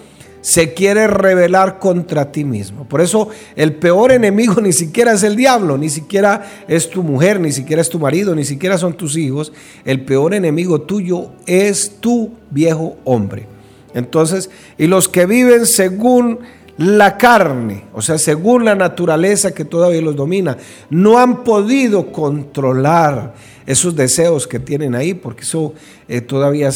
se 0.44 0.74
quiere 0.74 1.08
rebelar 1.08 1.80
contra 1.80 2.30
ti 2.32 2.44
mismo. 2.44 2.84
Por 2.84 3.00
eso 3.00 3.30
el 3.56 3.76
peor 3.76 4.12
enemigo 4.12 4.56
ni 4.62 4.74
siquiera 4.74 5.14
es 5.14 5.24
el 5.24 5.38
diablo, 5.38 5.78
ni 5.78 5.90
siquiera 5.90 6.44
es 6.68 6.90
tu 6.90 7.02
mujer, 7.02 7.40
ni 7.40 7.52
siquiera 7.52 7.82
es 7.82 7.90
tu 7.90 7.98
marido, 7.98 8.36
ni 8.36 8.44
siquiera 8.44 8.78
son 8.78 8.94
tus 8.94 9.16
hijos. 9.16 9.54
El 9.86 10.04
peor 10.04 10.34
enemigo 10.34 10.82
tuyo 10.82 11.32
es 11.46 12.02
tu 12.02 12.34
viejo 12.52 12.98
hombre. 13.06 13.48
Entonces, 13.94 14.50
y 14.78 14.88
los 14.88 15.08
que 15.08 15.26
viven 15.26 15.66
según 15.66 16.40
la 16.78 17.18
carne, 17.18 17.86
o 17.94 18.02
sea, 18.02 18.18
según 18.18 18.66
la 18.66 18.76
naturaleza 18.76 19.54
que 19.54 19.66
todavía 19.66 20.02
los 20.02 20.16
domina, 20.16 20.58
no 20.90 21.20
han 21.20 21.44
podido 21.44 22.12
controlar 22.12 23.34
esos 23.66 23.96
deseos 23.96 24.48
que 24.48 24.60
tienen 24.60 24.96
ahí, 24.96 25.14
porque 25.14 25.44
eso 25.44 25.74
eh, 26.08 26.22
todavía 26.22 26.72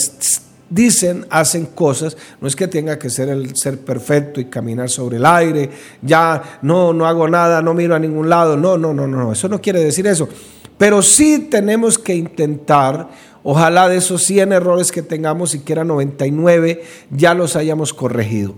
dicen, 0.69 1.25
hacen 1.29 1.65
cosas, 1.65 2.15
no 2.39 2.47
es 2.47 2.55
que 2.55 2.67
tenga 2.67 2.99
que 2.99 3.09
ser 3.09 3.29
el 3.29 3.55
ser 3.55 3.79
perfecto 3.79 4.39
y 4.39 4.45
caminar 4.45 4.89
sobre 4.89 5.17
el 5.17 5.25
aire, 5.25 5.69
ya 6.01 6.59
no, 6.61 6.93
no 6.93 7.07
hago 7.07 7.27
nada, 7.27 7.61
no 7.61 7.73
miro 7.73 7.95
a 7.95 7.99
ningún 7.99 8.29
lado, 8.29 8.55
no, 8.55 8.77
no, 8.77 8.93
no, 8.93 9.07
no, 9.07 9.31
eso 9.31 9.49
no 9.49 9.59
quiere 9.61 9.83
decir 9.83 10.05
eso, 10.05 10.29
pero 10.77 11.01
sí 11.01 11.47
tenemos 11.49 11.97
que 11.97 12.15
intentar, 12.15 13.09
ojalá 13.41 13.89
de 13.89 13.97
esos 13.97 14.23
100 14.25 14.51
errores 14.51 14.91
que 14.91 15.01
tengamos, 15.01 15.51
siquiera 15.51 15.83
99, 15.83 16.83
ya 17.09 17.33
los 17.33 17.55
hayamos 17.55 17.93
corregido 17.93 18.53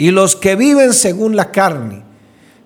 y 0.00 0.12
los 0.12 0.34
que 0.34 0.56
viven 0.56 0.94
según 0.94 1.36
la 1.36 1.52
carne. 1.52 2.02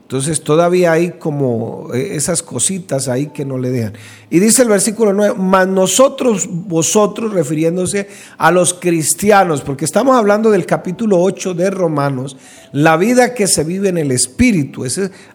Entonces 0.03 0.45
todavía 0.45 0.93
hay 0.93 1.15
como 1.19 1.89
eh, 1.93 2.11
esas 2.15 2.45
cositas 2.45 3.09
ahí 3.09 3.27
que 3.29 3.45
no 3.45 3.59
le 3.59 3.71
dejan. 3.71 3.95
Y 4.31 4.39
dice 4.39 4.63
el 4.63 4.69
versículo 4.69 5.13
9, 5.13 5.35
mas 5.37 5.67
nosotros, 5.67 6.47
vosotros, 6.49 7.33
refiriéndose 7.33 8.09
a 8.39 8.53
los 8.53 8.75
cristianos, 8.75 9.63
porque 9.63 9.85
estamos 9.85 10.17
hablando 10.17 10.53
del 10.53 10.65
capítulo 10.65 11.21
8 11.21 11.55
de 11.55 11.71
Romanos, 11.71 12.37
la 12.71 12.97
vida 12.97 13.35
que 13.35 13.49
se 13.49 13.65
vive 13.65 13.89
en 13.89 13.99
el 13.99 14.13
Espíritu, 14.13 14.85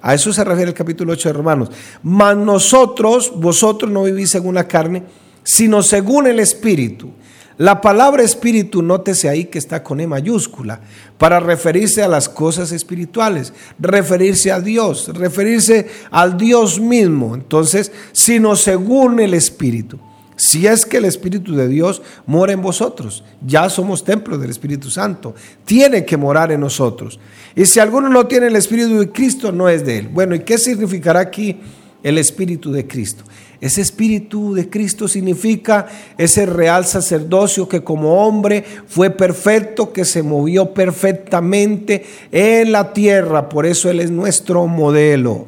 a 0.02 0.14
eso 0.14 0.32
se 0.32 0.44
refiere 0.46 0.70
el 0.70 0.78
capítulo 0.78 1.12
8 1.12 1.30
de 1.30 1.34
Romanos. 1.34 1.70
Mas 2.02 2.38
nosotros, 2.38 3.34
vosotros 3.36 3.92
no 3.92 4.04
vivís 4.04 4.30
según 4.30 4.56
la 4.56 4.70
carne, 4.70 5.04
sino 5.44 5.84
según 5.84 6.28
el 6.28 6.40
Espíritu. 6.40 7.12
La 7.60 7.82
palabra 7.82 8.24
espíritu, 8.24 8.82
nótese 8.82 9.28
ahí 9.28 9.44
que 9.44 9.60
está 9.60 9.84
con 9.84 10.00
E 10.00 10.08
mayúscula, 10.08 10.80
para 11.18 11.42
referirse 11.42 12.02
a 12.02 12.08
las 12.08 12.30
cosas 12.30 12.72
espirituales, 12.72 13.52
referirse 13.78 14.50
a 14.50 14.62
Dios, 14.62 15.10
referirse 15.14 15.90
al 16.10 16.38
Dios 16.38 16.80
mismo. 16.80 17.36
Entonces, 17.36 17.92
sino 18.14 18.56
según 18.56 19.20
el 19.20 19.34
espíritu. 19.34 20.00
Si 20.38 20.68
es 20.68 20.86
que 20.86 20.96
el 20.96 21.04
Espíritu 21.04 21.54
de 21.54 21.68
Dios 21.68 22.02
mora 22.26 22.54
en 22.54 22.62
vosotros, 22.62 23.26
ya 23.46 23.70
somos 23.70 24.06
templo 24.06 24.38
del 24.38 24.52
Espíritu 24.52 24.90
Santo, 24.90 25.36
tiene 25.66 26.06
que 26.06 26.16
morar 26.16 26.54
en 26.54 26.62
nosotros. 26.62 27.20
Y 27.58 27.66
si 27.66 27.82
alguno 27.82 28.08
no 28.08 28.26
tiene 28.26 28.48
el 28.48 28.56
Espíritu 28.56 29.00
de 29.00 29.12
Cristo, 29.12 29.52
no 29.52 29.68
es 29.68 29.86
de 29.86 29.98
él. 29.98 30.08
Bueno, 30.08 30.34
¿y 30.34 30.40
qué 30.40 30.58
significará 30.58 31.20
aquí 31.20 31.60
el 32.04 32.18
Espíritu 32.18 32.72
de 32.72 32.88
Cristo? 32.88 33.26
Ese 33.62 33.82
espíritu 33.82 34.54
de 34.54 34.70
Cristo 34.70 35.10
significa 35.10 35.88
ese 36.18 36.46
real 36.46 36.86
sacerdocio 36.86 37.68
que 37.68 37.84
como 37.84 38.26
hombre 38.26 38.64
fue 38.88 39.10
perfecto, 39.10 39.92
que 39.92 40.06
se 40.06 40.24
movió 40.24 40.74
perfectamente 40.74 42.06
en 42.32 42.72
la 42.72 42.94
tierra. 42.94 43.50
Por 43.50 43.66
eso 43.66 43.90
Él 43.90 44.00
es 44.00 44.12
nuestro 44.12 44.66
modelo, 44.68 45.48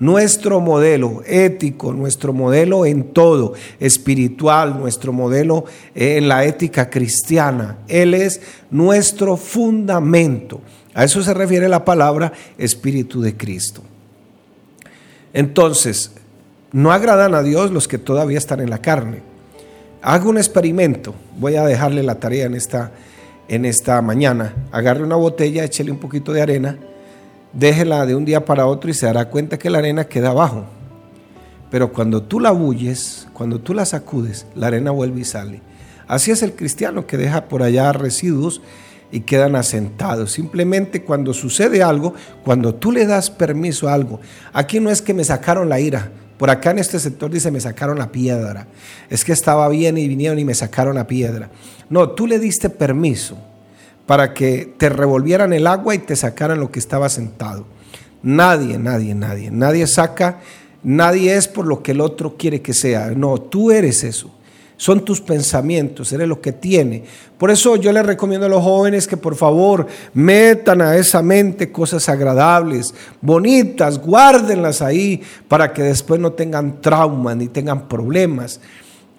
nuestro 0.00 0.60
modelo 0.60 1.22
ético, 1.26 1.92
nuestro 1.92 2.32
modelo 2.32 2.86
en 2.86 3.12
todo, 3.12 3.52
espiritual, 3.78 4.78
nuestro 4.78 5.12
modelo 5.12 5.66
en 5.94 6.28
la 6.28 6.46
ética 6.46 6.88
cristiana. 6.88 7.80
Él 7.86 8.14
es 8.14 8.40
nuestro 8.70 9.36
fundamento. 9.36 10.62
A 10.94 11.04
eso 11.04 11.22
se 11.22 11.34
refiere 11.34 11.68
la 11.68 11.84
palabra 11.84 12.32
Espíritu 12.56 13.20
de 13.20 13.36
Cristo. 13.36 13.82
Entonces, 15.34 16.12
no 16.72 16.90
agradan 16.90 17.34
a 17.34 17.42
Dios 17.42 17.70
los 17.70 17.86
que 17.86 17.98
todavía 17.98 18.38
están 18.38 18.60
en 18.60 18.70
la 18.70 18.78
carne. 18.78 19.20
Haga 20.00 20.28
un 20.28 20.38
experimento. 20.38 21.14
Voy 21.38 21.56
a 21.56 21.64
dejarle 21.64 22.02
la 22.02 22.16
tarea 22.16 22.46
en 22.46 22.54
esta, 22.54 22.92
en 23.48 23.64
esta 23.64 24.00
mañana. 24.02 24.54
Agarre 24.72 25.04
una 25.04 25.16
botella, 25.16 25.64
échele 25.64 25.90
un 25.90 25.98
poquito 25.98 26.32
de 26.32 26.42
arena, 26.42 26.78
déjela 27.52 28.06
de 28.06 28.14
un 28.14 28.24
día 28.24 28.44
para 28.44 28.66
otro 28.66 28.90
y 28.90 28.94
se 28.94 29.06
dará 29.06 29.26
cuenta 29.28 29.58
que 29.58 29.70
la 29.70 29.78
arena 29.78 30.04
queda 30.04 30.30
abajo. 30.30 30.64
Pero 31.70 31.92
cuando 31.92 32.22
tú 32.22 32.40
la 32.40 32.50
bulles, 32.50 33.28
cuando 33.32 33.58
tú 33.60 33.74
la 33.74 33.84
sacudes, 33.84 34.46
la 34.54 34.68
arena 34.68 34.90
vuelve 34.90 35.20
y 35.20 35.24
sale. 35.24 35.60
Así 36.08 36.30
es 36.30 36.42
el 36.42 36.54
cristiano 36.54 37.06
que 37.06 37.16
deja 37.16 37.44
por 37.44 37.62
allá 37.62 37.92
residuos 37.92 38.60
y 39.10 39.20
quedan 39.20 39.56
asentados. 39.56 40.32
Simplemente 40.32 41.04
cuando 41.04 41.32
sucede 41.32 41.82
algo, 41.82 42.14
cuando 42.44 42.74
tú 42.74 42.92
le 42.92 43.06
das 43.06 43.30
permiso 43.30 43.88
a 43.88 43.94
algo, 43.94 44.20
aquí 44.52 44.80
no 44.80 44.90
es 44.90 45.00
que 45.00 45.14
me 45.14 45.24
sacaron 45.24 45.68
la 45.68 45.80
ira, 45.80 46.10
por 46.38 46.50
acá 46.50 46.70
en 46.70 46.78
este 46.78 46.98
sector 46.98 47.30
dice, 47.30 47.50
me 47.50 47.60
sacaron 47.60 47.98
la 47.98 48.10
piedra. 48.10 48.66
Es 49.10 49.24
que 49.24 49.32
estaba 49.32 49.68
bien 49.68 49.98
y 49.98 50.08
vinieron 50.08 50.38
y 50.38 50.44
me 50.44 50.54
sacaron 50.54 50.96
la 50.96 51.06
piedra. 51.06 51.50
No, 51.88 52.10
tú 52.10 52.26
le 52.26 52.38
diste 52.38 52.70
permiso 52.70 53.38
para 54.06 54.34
que 54.34 54.74
te 54.76 54.88
revolvieran 54.88 55.52
el 55.52 55.66
agua 55.66 55.94
y 55.94 55.98
te 55.98 56.16
sacaran 56.16 56.60
lo 56.60 56.70
que 56.70 56.78
estaba 56.78 57.08
sentado. 57.08 57.66
Nadie, 58.22 58.78
nadie, 58.78 59.14
nadie. 59.14 59.50
Nadie 59.50 59.86
saca, 59.86 60.40
nadie 60.82 61.36
es 61.36 61.48
por 61.48 61.66
lo 61.66 61.82
que 61.82 61.92
el 61.92 62.00
otro 62.00 62.36
quiere 62.36 62.60
que 62.60 62.74
sea. 62.74 63.10
No, 63.10 63.40
tú 63.40 63.70
eres 63.70 64.04
eso 64.04 64.32
son 64.76 65.04
tus 65.04 65.20
pensamientos, 65.20 66.12
eres 66.12 66.28
lo 66.28 66.40
que 66.40 66.52
tiene. 66.52 67.04
Por 67.38 67.50
eso 67.50 67.76
yo 67.76 67.92
les 67.92 68.04
recomiendo 68.04 68.46
a 68.46 68.48
los 68.48 68.62
jóvenes 68.62 69.06
que 69.06 69.16
por 69.16 69.34
favor 69.34 69.86
metan 70.14 70.80
a 70.80 70.96
esa 70.96 71.22
mente 71.22 71.70
cosas 71.70 72.08
agradables, 72.08 72.94
bonitas, 73.20 73.98
guárdenlas 73.98 74.82
ahí 74.82 75.22
para 75.48 75.72
que 75.72 75.82
después 75.82 76.20
no 76.20 76.32
tengan 76.32 76.80
trauma 76.80 77.34
ni 77.34 77.48
tengan 77.48 77.88
problemas. 77.88 78.60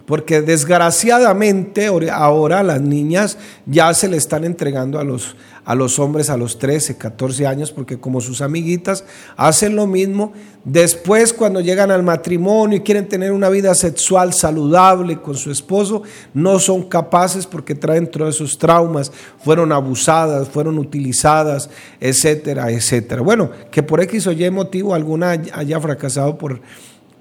Porque 0.06 0.42
desgraciadamente 0.42 1.88
ahora 2.12 2.62
las 2.62 2.82
niñas 2.82 3.38
ya 3.66 3.94
se 3.94 4.10
le 4.10 4.18
están 4.18 4.44
entregando 4.44 5.00
a 5.00 5.04
los, 5.06 5.38
a 5.66 5.76
los 5.76 6.00
hombres 6.00 6.30
a 6.30 6.38
los 6.38 6.60
13, 6.60 6.98
14 6.98 7.48
años, 7.48 7.72
porque 7.72 8.00
como 8.00 8.22
sus 8.22 8.42
amiguitas 8.42 9.06
hacen 9.38 9.76
lo 9.76 9.88
mismo, 9.88 10.34
después 10.66 11.34
cuando 11.34 11.62
llegan 11.62 11.92
al 11.92 12.04
matrimonio 12.04 12.78
y 12.78 12.82
quieren 12.82 13.08
tener 13.08 13.32
una 13.32 13.50
vida 13.50 13.74
sexual 13.76 14.34
saludable 14.34 15.22
con 15.22 15.36
su 15.36 15.52
esposo, 15.52 16.04
no 16.34 16.60
son 16.60 16.84
capaces 16.84 17.46
porque 17.46 17.76
traen 17.76 18.08
todos 18.08 18.36
esos 18.36 18.58
traumas, 18.58 19.12
fueron 19.40 19.72
abusadas, 19.72 20.50
fueron 20.50 20.78
utilizadas, 20.78 21.70
etcétera, 22.00 22.72
etcétera. 22.72 23.22
Bueno, 23.22 23.50
que 23.72 23.84
por 23.84 24.02
X 24.02 24.28
o 24.28 24.32
Y 24.32 24.50
motivo 24.50 24.94
alguna 24.94 25.32
haya 25.32 25.80
fracasado 25.80 26.38
por, 26.38 26.62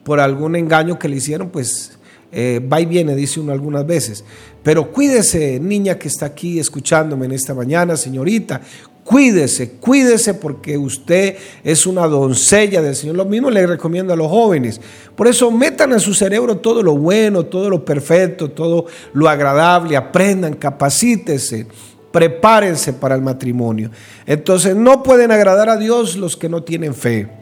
por 0.03 0.21
algún 0.21 0.57
engaño 0.57 0.99
que 0.99 1.09
le 1.09 1.17
hicieron, 1.17 1.51
pues 1.51 1.99
eh, 2.33 2.67
va 2.67 2.81
y 2.81 2.87
viene, 2.87 3.15
dice 3.15 3.41
uno 3.41 3.53
algunas 3.53 3.87
veces. 3.87 4.25
Pero 4.63 4.91
cuídese, 4.91 5.61
niña 5.61 5.99
que 5.99 6.09
está 6.09 6.27
aquí 6.27 6.59
escuchándome 6.59 7.27
en 7.27 7.33
esta 7.33 7.53
mañana, 7.53 7.97
señorita, 7.97 8.63
cuídese, 9.05 9.73
cuídese 9.73 10.35
porque 10.35 10.79
usted 10.79 11.37
es 11.63 11.87
una 11.87 12.07
doncella 12.07 12.81
del 12.81 12.97
Señor. 12.97 13.17
Lo 13.17 13.27
mismo 13.27 13.51
le 13.51 13.67
recomiendo 13.67 14.15
a 14.15 14.17
los 14.17 14.29
jóvenes. 14.29 14.81
Por 15.15 15.29
eso 15.29 15.51
metan 15.51 15.93
a 15.93 15.99
su 15.99 16.15
cerebro 16.15 16.57
todo 16.57 16.83
lo 16.83 16.97
bueno, 16.97 17.45
todo 17.45 17.69
lo 17.69 17.85
perfecto, 17.85 18.51
todo 18.51 18.87
lo 19.13 19.29
agradable, 19.29 19.97
aprendan, 19.97 20.55
capacítese. 20.55 21.67
Prepárense 22.11 22.93
para 22.93 23.15
el 23.15 23.23
matrimonio. 23.23 23.91
Entonces 24.27 24.77
no 24.77 25.03
pueden 25.03 25.33
agradar 25.33 25.69
a 25.69 25.77
Dios 25.77 26.17
los 26.17 26.37
que 26.37 26.49
no 26.49 26.63
tienen 26.63 26.95
fe. 26.95 27.42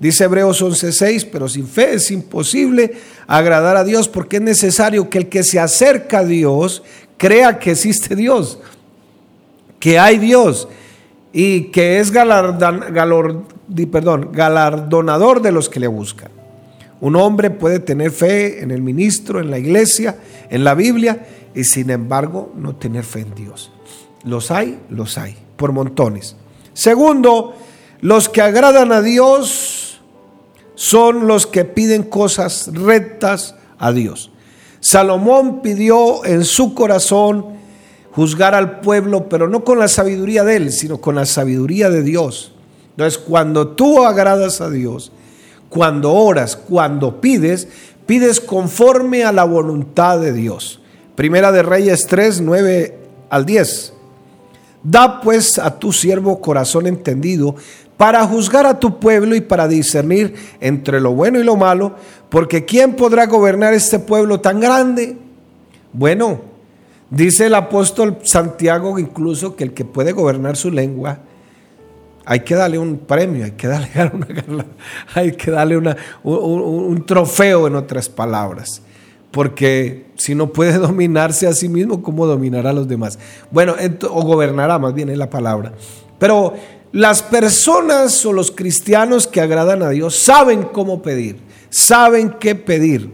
Dice 0.00 0.24
Hebreos 0.24 0.60
11:6, 0.62 1.28
pero 1.30 1.46
sin 1.46 1.68
fe 1.68 1.94
es 1.94 2.10
imposible 2.10 2.94
agradar 3.26 3.76
a 3.76 3.84
Dios 3.84 4.08
porque 4.08 4.38
es 4.38 4.42
necesario 4.42 5.10
que 5.10 5.18
el 5.18 5.28
que 5.28 5.44
se 5.44 5.60
acerca 5.60 6.20
a 6.20 6.24
Dios 6.24 6.82
crea 7.18 7.58
que 7.58 7.72
existe 7.72 8.16
Dios, 8.16 8.58
que 9.78 9.98
hay 9.98 10.16
Dios 10.16 10.68
y 11.34 11.64
que 11.64 12.00
es 12.00 12.10
galardonador 12.12 13.42
de 15.42 15.52
los 15.52 15.68
que 15.68 15.80
le 15.80 15.86
buscan. 15.86 16.30
Un 17.02 17.14
hombre 17.16 17.50
puede 17.50 17.78
tener 17.78 18.10
fe 18.10 18.62
en 18.62 18.70
el 18.70 18.80
ministro, 18.80 19.38
en 19.38 19.50
la 19.50 19.58
iglesia, 19.58 20.16
en 20.48 20.64
la 20.64 20.72
Biblia 20.74 21.26
y 21.54 21.64
sin 21.64 21.90
embargo 21.90 22.54
no 22.56 22.74
tener 22.74 23.04
fe 23.04 23.20
en 23.20 23.34
Dios. 23.34 23.70
Los 24.24 24.50
hay, 24.50 24.78
los 24.88 25.18
hay, 25.18 25.36
por 25.56 25.72
montones. 25.72 26.36
Segundo, 26.72 27.54
los 28.00 28.30
que 28.30 28.40
agradan 28.40 28.92
a 28.92 29.02
Dios 29.02 29.79
son 30.80 31.26
los 31.26 31.46
que 31.46 31.66
piden 31.66 32.04
cosas 32.04 32.70
rectas 32.72 33.54
a 33.78 33.92
Dios. 33.92 34.30
Salomón 34.80 35.60
pidió 35.60 36.24
en 36.24 36.42
su 36.42 36.72
corazón 36.72 37.44
juzgar 38.12 38.54
al 38.54 38.80
pueblo, 38.80 39.28
pero 39.28 39.46
no 39.46 39.62
con 39.62 39.78
la 39.78 39.88
sabiduría 39.88 40.42
de 40.42 40.56
él, 40.56 40.72
sino 40.72 40.98
con 40.98 41.16
la 41.16 41.26
sabiduría 41.26 41.90
de 41.90 42.02
Dios. 42.02 42.52
Entonces, 42.92 43.18
cuando 43.18 43.68
tú 43.68 44.06
agradas 44.06 44.62
a 44.62 44.70
Dios, 44.70 45.12
cuando 45.68 46.14
oras, 46.14 46.56
cuando 46.56 47.20
pides, 47.20 47.68
pides 48.06 48.40
conforme 48.40 49.24
a 49.24 49.32
la 49.32 49.44
voluntad 49.44 50.18
de 50.18 50.32
Dios. 50.32 50.80
Primera 51.14 51.52
de 51.52 51.62
Reyes 51.62 52.06
3, 52.06 52.40
9 52.40 52.98
al 53.28 53.44
10. 53.44 53.92
Da 54.82 55.20
pues 55.20 55.58
a 55.58 55.78
tu 55.78 55.92
siervo 55.92 56.40
corazón 56.40 56.86
entendido 56.86 57.54
para 57.96 58.26
juzgar 58.26 58.64
a 58.64 58.80
tu 58.80 58.98
pueblo 58.98 59.36
y 59.36 59.42
para 59.42 59.68
discernir 59.68 60.34
entre 60.58 61.00
lo 61.00 61.12
bueno 61.12 61.38
y 61.38 61.44
lo 61.44 61.56
malo, 61.56 61.96
porque 62.30 62.64
¿quién 62.64 62.94
podrá 62.94 63.26
gobernar 63.26 63.74
este 63.74 63.98
pueblo 63.98 64.40
tan 64.40 64.58
grande? 64.58 65.18
Bueno, 65.92 66.40
dice 67.10 67.46
el 67.46 67.54
apóstol 67.54 68.18
Santiago 68.22 68.98
incluso 68.98 69.54
que 69.54 69.64
el 69.64 69.74
que 69.74 69.84
puede 69.84 70.12
gobernar 70.12 70.56
su 70.56 70.70
lengua, 70.70 71.18
hay 72.24 72.40
que 72.40 72.54
darle 72.54 72.78
un 72.78 72.96
premio, 72.98 73.44
hay 73.44 73.50
que 73.50 73.66
darle, 73.66 73.88
una, 74.48 74.66
hay 75.14 75.32
que 75.32 75.50
darle 75.50 75.76
una, 75.76 75.96
un, 76.22 77.04
trofeo 77.04 77.66
en 77.66 77.74
otras 77.74 78.08
palabras. 78.08 78.82
Porque 79.30 80.06
si 80.16 80.34
no 80.34 80.52
puede 80.52 80.72
dominarse 80.78 81.46
a 81.46 81.52
sí 81.52 81.68
mismo, 81.68 82.02
¿cómo 82.02 82.26
dominará 82.26 82.70
a 82.70 82.74
los 82.74 82.88
demás? 82.88 83.18
Bueno, 83.50 83.74
o 84.08 84.22
gobernará 84.22 84.78
más 84.78 84.94
bien 84.94 85.08
es 85.08 85.18
la 85.18 85.30
palabra. 85.30 85.72
Pero 86.18 86.54
las 86.92 87.22
personas 87.22 88.24
o 88.26 88.32
los 88.32 88.50
cristianos 88.50 89.26
que 89.26 89.40
agradan 89.40 89.82
a 89.82 89.90
Dios 89.90 90.16
saben 90.16 90.64
cómo 90.64 91.02
pedir, 91.02 91.36
saben 91.70 92.34
qué 92.40 92.54
pedir. 92.54 93.10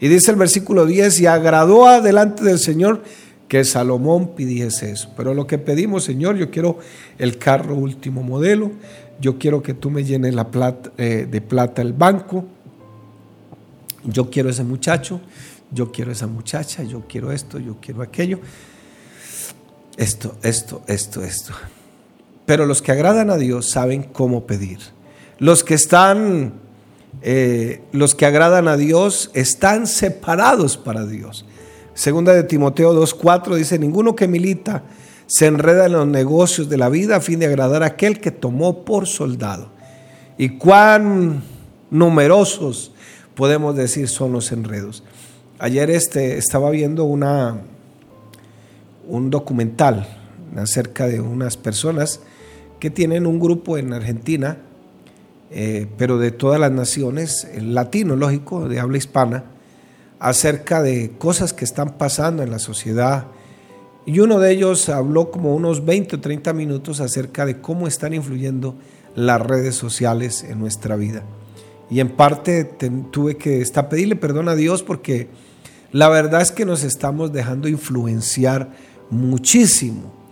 Y 0.00 0.08
dice 0.08 0.30
el 0.30 0.36
versículo 0.36 0.86
10, 0.86 1.20
y 1.20 1.26
agradó 1.26 1.86
adelante 1.86 2.42
del 2.44 2.58
Señor 2.58 3.02
que 3.48 3.64
Salomón 3.64 4.34
pidiese 4.34 4.90
eso. 4.90 5.10
Pero 5.16 5.34
lo 5.34 5.46
que 5.46 5.58
pedimos, 5.58 6.04
Señor, 6.04 6.36
yo 6.36 6.50
quiero 6.50 6.78
el 7.18 7.38
carro 7.38 7.74
último 7.74 8.22
modelo, 8.22 8.72
yo 9.20 9.38
quiero 9.38 9.62
que 9.62 9.74
tú 9.74 9.90
me 9.90 10.04
llenes 10.04 10.34
la 10.34 10.50
plata, 10.50 10.90
eh, 10.98 11.28
de 11.30 11.40
plata 11.40 11.82
el 11.82 11.92
banco, 11.92 12.44
yo 14.04 14.30
quiero 14.30 14.50
ese 14.50 14.64
muchacho, 14.64 15.20
yo 15.70 15.90
quiero 15.90 16.12
esa 16.12 16.26
muchacha, 16.26 16.82
yo 16.82 17.04
quiero 17.08 17.32
esto, 17.32 17.58
yo 17.58 17.76
quiero 17.80 18.02
aquello. 18.02 18.38
Esto, 19.96 20.36
esto, 20.42 20.82
esto, 20.86 21.22
esto. 21.22 21.52
Pero 22.46 22.66
los 22.66 22.82
que 22.82 22.92
agradan 22.92 23.30
a 23.30 23.36
Dios 23.36 23.70
saben 23.70 24.02
cómo 24.02 24.46
pedir. 24.46 24.78
Los 25.38 25.64
que 25.64 25.74
están, 25.74 26.54
eh, 27.22 27.82
los 27.92 28.14
que 28.14 28.26
agradan 28.26 28.68
a 28.68 28.76
Dios 28.76 29.30
están 29.34 29.86
separados 29.86 30.76
para 30.76 31.06
Dios. 31.06 31.46
Segunda 31.94 32.32
de 32.34 32.42
Timoteo 32.42 32.92
2.4 32.92 33.54
dice, 33.56 33.78
ninguno 33.78 34.16
que 34.16 34.28
milita 34.28 34.82
se 35.26 35.46
enreda 35.46 35.86
en 35.86 35.92
los 35.92 36.06
negocios 36.06 36.68
de 36.68 36.76
la 36.76 36.88
vida 36.88 37.16
a 37.16 37.20
fin 37.20 37.38
de 37.38 37.46
agradar 37.46 37.82
a 37.82 37.86
aquel 37.86 38.20
que 38.20 38.30
tomó 38.30 38.84
por 38.84 39.06
soldado. 39.06 39.70
Y 40.36 40.58
cuán 40.58 41.42
numerosos 41.90 42.93
podemos 43.34 43.76
decir 43.76 44.08
son 44.08 44.32
los 44.32 44.52
enredos. 44.52 45.02
Ayer 45.58 45.90
este, 45.90 46.38
estaba 46.38 46.70
viendo 46.70 47.04
una, 47.04 47.60
un 49.06 49.30
documental 49.30 50.06
acerca 50.56 51.06
de 51.06 51.20
unas 51.20 51.56
personas 51.56 52.20
que 52.80 52.90
tienen 52.90 53.26
un 53.26 53.40
grupo 53.40 53.78
en 53.78 53.92
Argentina, 53.92 54.58
eh, 55.50 55.86
pero 55.96 56.18
de 56.18 56.32
todas 56.32 56.60
las 56.60 56.72
naciones, 56.72 57.48
el 57.54 57.74
latino, 57.74 58.16
lógico, 58.16 58.68
de 58.68 58.80
habla 58.80 58.98
hispana, 58.98 59.44
acerca 60.18 60.82
de 60.82 61.12
cosas 61.18 61.52
que 61.52 61.64
están 61.64 61.96
pasando 61.96 62.42
en 62.42 62.50
la 62.50 62.58
sociedad. 62.58 63.26
Y 64.06 64.20
uno 64.20 64.38
de 64.38 64.52
ellos 64.52 64.88
habló 64.88 65.30
como 65.30 65.54
unos 65.54 65.84
20 65.84 66.16
o 66.16 66.20
30 66.20 66.52
minutos 66.52 67.00
acerca 67.00 67.46
de 67.46 67.60
cómo 67.60 67.86
están 67.86 68.14
influyendo 68.14 68.74
las 69.14 69.40
redes 69.40 69.76
sociales 69.76 70.44
en 70.44 70.58
nuestra 70.58 70.96
vida. 70.96 71.22
Y 71.90 72.00
en 72.00 72.10
parte 72.10 72.64
tuve 73.10 73.36
que 73.36 73.60
estar 73.60 73.88
pedirle 73.88 74.16
perdón 74.16 74.48
a 74.48 74.54
Dios 74.54 74.82
porque 74.82 75.28
la 75.92 76.08
verdad 76.08 76.40
es 76.40 76.50
que 76.50 76.64
nos 76.64 76.82
estamos 76.82 77.32
dejando 77.32 77.68
influenciar 77.68 78.70
muchísimo 79.10 80.24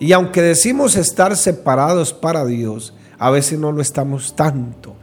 y 0.00 0.12
aunque 0.12 0.40
decimos 0.40 0.96
estar 0.96 1.36
separados 1.36 2.14
para 2.14 2.46
Dios, 2.46 2.94
a 3.18 3.30
veces 3.30 3.58
no 3.58 3.70
lo 3.70 3.82
estamos 3.82 4.34
tanto. 4.34 4.96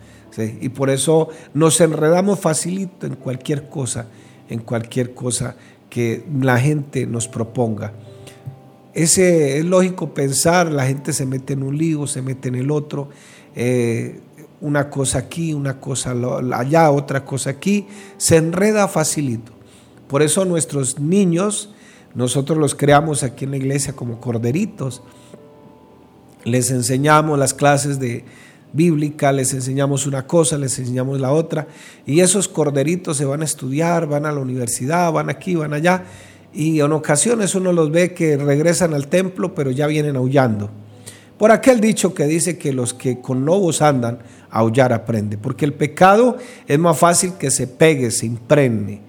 Y 0.59 0.69
por 0.69 0.89
eso 0.89 1.29
nos 1.53 1.79
enredamos 1.81 2.39
facilito 2.39 3.05
en 3.05 3.15
cualquier 3.15 3.69
cosa, 3.69 4.07
en 4.49 4.59
cualquier 4.59 5.13
cosa 5.13 5.55
que 5.89 6.23
la 6.41 6.59
gente 6.59 7.05
nos 7.05 7.27
proponga. 7.27 7.93
Ese 8.93 9.59
es 9.59 9.65
lógico 9.65 10.15
pensar, 10.15 10.71
la 10.71 10.87
gente 10.87 11.13
se 11.13 11.27
mete 11.27 11.53
en 11.53 11.61
un 11.61 11.77
lío, 11.77 12.07
se 12.07 12.23
mete 12.23 12.49
en 12.49 12.55
el 12.55 12.71
otro, 12.71 13.09
eh, 13.55 14.19
una 14.61 14.89
cosa 14.89 15.19
aquí, 15.19 15.53
una 15.53 15.79
cosa 15.79 16.15
allá, 16.53 16.91
otra 16.91 17.23
cosa 17.23 17.51
aquí, 17.51 17.87
se 18.17 18.37
enreda 18.37 18.87
facilito. 18.87 19.51
Por 20.07 20.21
eso 20.21 20.45
nuestros 20.45 20.99
niños 20.99 21.69
nosotros 22.15 22.57
los 22.57 22.73
creamos 22.73 23.23
aquí 23.23 23.45
en 23.45 23.51
la 23.51 23.57
iglesia 23.57 23.93
como 23.93 24.19
corderitos. 24.19 25.03
Les 26.43 26.71
enseñamos 26.71 27.37
las 27.37 27.53
clases 27.53 27.99
de 27.99 28.25
bíblica, 28.73 29.31
les 29.31 29.53
enseñamos 29.53 30.07
una 30.07 30.25
cosa, 30.25 30.57
les 30.57 30.79
enseñamos 30.79 31.19
la 31.19 31.31
otra. 31.31 31.67
Y 32.05 32.21
esos 32.21 32.47
corderitos 32.47 33.17
se 33.17 33.25
van 33.25 33.41
a 33.41 33.45
estudiar, 33.45 34.07
van 34.07 34.25
a 34.25 34.31
la 34.31 34.39
universidad, 34.39 35.11
van 35.11 35.29
aquí, 35.29 35.55
van 35.55 35.73
allá. 35.73 36.05
Y 36.53 36.79
en 36.79 36.91
ocasiones 36.91 37.53
uno 37.53 37.71
los 37.71 37.91
ve 37.91 38.13
que 38.13 38.37
regresan 38.37 38.93
al 38.93 39.07
templo, 39.07 39.53
pero 39.53 39.69
ya 39.69 39.85
vienen 39.85 40.15
aullando. 40.15 40.71
Por 41.37 41.51
aquel 41.51 41.79
dicho 41.79 42.13
que 42.13 42.25
dice 42.25 42.57
que 42.57 42.73
los 42.73 42.93
que 42.93 43.19
con 43.21 43.45
lobos 43.45 43.81
andan, 43.81 44.19
aullar 44.49 44.93
aprende. 44.93 45.37
Porque 45.37 45.65
el 45.65 45.73
pecado 45.73 46.37
es 46.67 46.79
más 46.79 46.97
fácil 46.97 47.33
que 47.33 47.51
se 47.51 47.67
pegue, 47.67 48.11
se 48.11 48.25
impregne. 48.25 49.01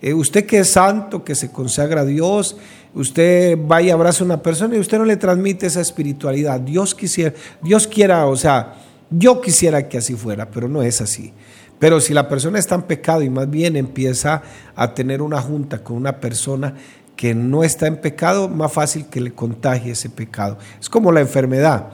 Eh, 0.00 0.14
usted 0.14 0.46
que 0.46 0.58
es 0.58 0.70
santo, 0.70 1.24
que 1.24 1.34
se 1.34 1.50
consagra 1.50 2.02
a 2.02 2.04
Dios, 2.04 2.56
usted 2.94 3.58
va 3.58 3.82
y 3.82 3.90
abraza 3.90 4.22
a 4.22 4.26
una 4.26 4.42
persona 4.42 4.76
y 4.76 4.78
usted 4.78 4.98
no 4.98 5.04
le 5.04 5.16
transmite 5.16 5.66
esa 5.66 5.80
espiritualidad. 5.80 6.60
Dios 6.60 6.94
quisiera, 6.94 7.34
Dios 7.62 7.86
quiera, 7.86 8.26
o 8.26 8.36
sea, 8.36 8.74
yo 9.10 9.40
quisiera 9.40 9.88
que 9.88 9.98
así 9.98 10.14
fuera, 10.14 10.50
pero 10.50 10.68
no 10.68 10.82
es 10.82 11.00
así. 11.00 11.32
Pero 11.78 12.00
si 12.00 12.14
la 12.14 12.28
persona 12.28 12.58
está 12.58 12.74
en 12.76 12.82
pecado 12.82 13.22
y 13.22 13.30
más 13.30 13.50
bien 13.50 13.76
empieza 13.76 14.42
a 14.74 14.94
tener 14.94 15.20
una 15.20 15.40
junta 15.40 15.82
con 15.82 15.96
una 15.96 16.20
persona 16.20 16.74
que 17.16 17.34
no 17.34 17.64
está 17.64 17.86
en 17.86 17.96
pecado, 17.96 18.48
más 18.48 18.72
fácil 18.72 19.06
que 19.06 19.20
le 19.20 19.32
contagie 19.32 19.92
ese 19.92 20.10
pecado. 20.10 20.58
Es 20.80 20.88
como 20.88 21.12
la 21.12 21.20
enfermedad 21.20 21.92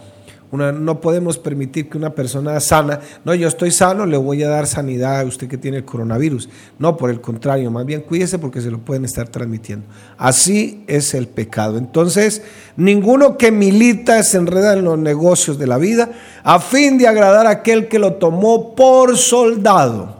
no 0.52 1.00
podemos 1.00 1.38
permitir 1.38 1.88
que 1.88 1.96
una 1.96 2.10
persona 2.10 2.58
sana, 2.58 3.00
no, 3.24 3.34
yo 3.34 3.46
estoy 3.46 3.70
sano, 3.70 4.04
le 4.04 4.16
voy 4.16 4.42
a 4.42 4.48
dar 4.48 4.66
sanidad 4.66 5.20
a 5.20 5.24
usted 5.24 5.48
que 5.48 5.58
tiene 5.58 5.78
el 5.78 5.84
coronavirus. 5.84 6.48
No, 6.78 6.96
por 6.96 7.10
el 7.10 7.20
contrario, 7.20 7.70
más 7.70 7.86
bien 7.86 8.00
cuídese 8.00 8.38
porque 8.38 8.60
se 8.60 8.70
lo 8.70 8.78
pueden 8.78 9.04
estar 9.04 9.28
transmitiendo. 9.28 9.86
Así 10.18 10.84
es 10.88 11.14
el 11.14 11.28
pecado. 11.28 11.78
Entonces, 11.78 12.42
ninguno 12.76 13.38
que 13.38 13.52
milita 13.52 14.22
se 14.24 14.38
enreda 14.38 14.72
en 14.72 14.84
los 14.84 14.98
negocios 14.98 15.58
de 15.58 15.68
la 15.68 15.78
vida 15.78 16.10
a 16.42 16.58
fin 16.58 16.98
de 16.98 17.06
agradar 17.06 17.46
a 17.46 17.50
aquel 17.50 17.86
que 17.86 18.00
lo 18.00 18.14
tomó 18.14 18.74
por 18.74 19.16
soldado. 19.16 20.18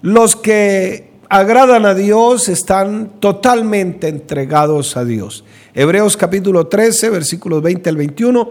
Los 0.00 0.36
que 0.36 1.09
agradan 1.30 1.86
a 1.86 1.94
Dios 1.94 2.48
están 2.48 3.12
totalmente 3.20 4.08
entregados 4.08 4.96
a 4.96 5.04
Dios. 5.04 5.44
Hebreos 5.74 6.16
capítulo 6.16 6.66
13, 6.66 7.08
versículos 7.08 7.62
20 7.62 7.88
al 7.88 7.96
21 7.96 8.50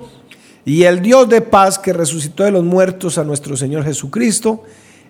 y 0.63 0.83
el 0.83 1.01
Dios 1.01 1.27
de 1.27 1.41
paz 1.41 1.77
que 1.77 1.91
resucitó 1.91 2.45
de 2.45 2.51
los 2.51 2.63
muertos 2.63 3.17
a 3.17 3.25
nuestro 3.25 3.57
Señor 3.57 3.83
Jesucristo, 3.83 4.63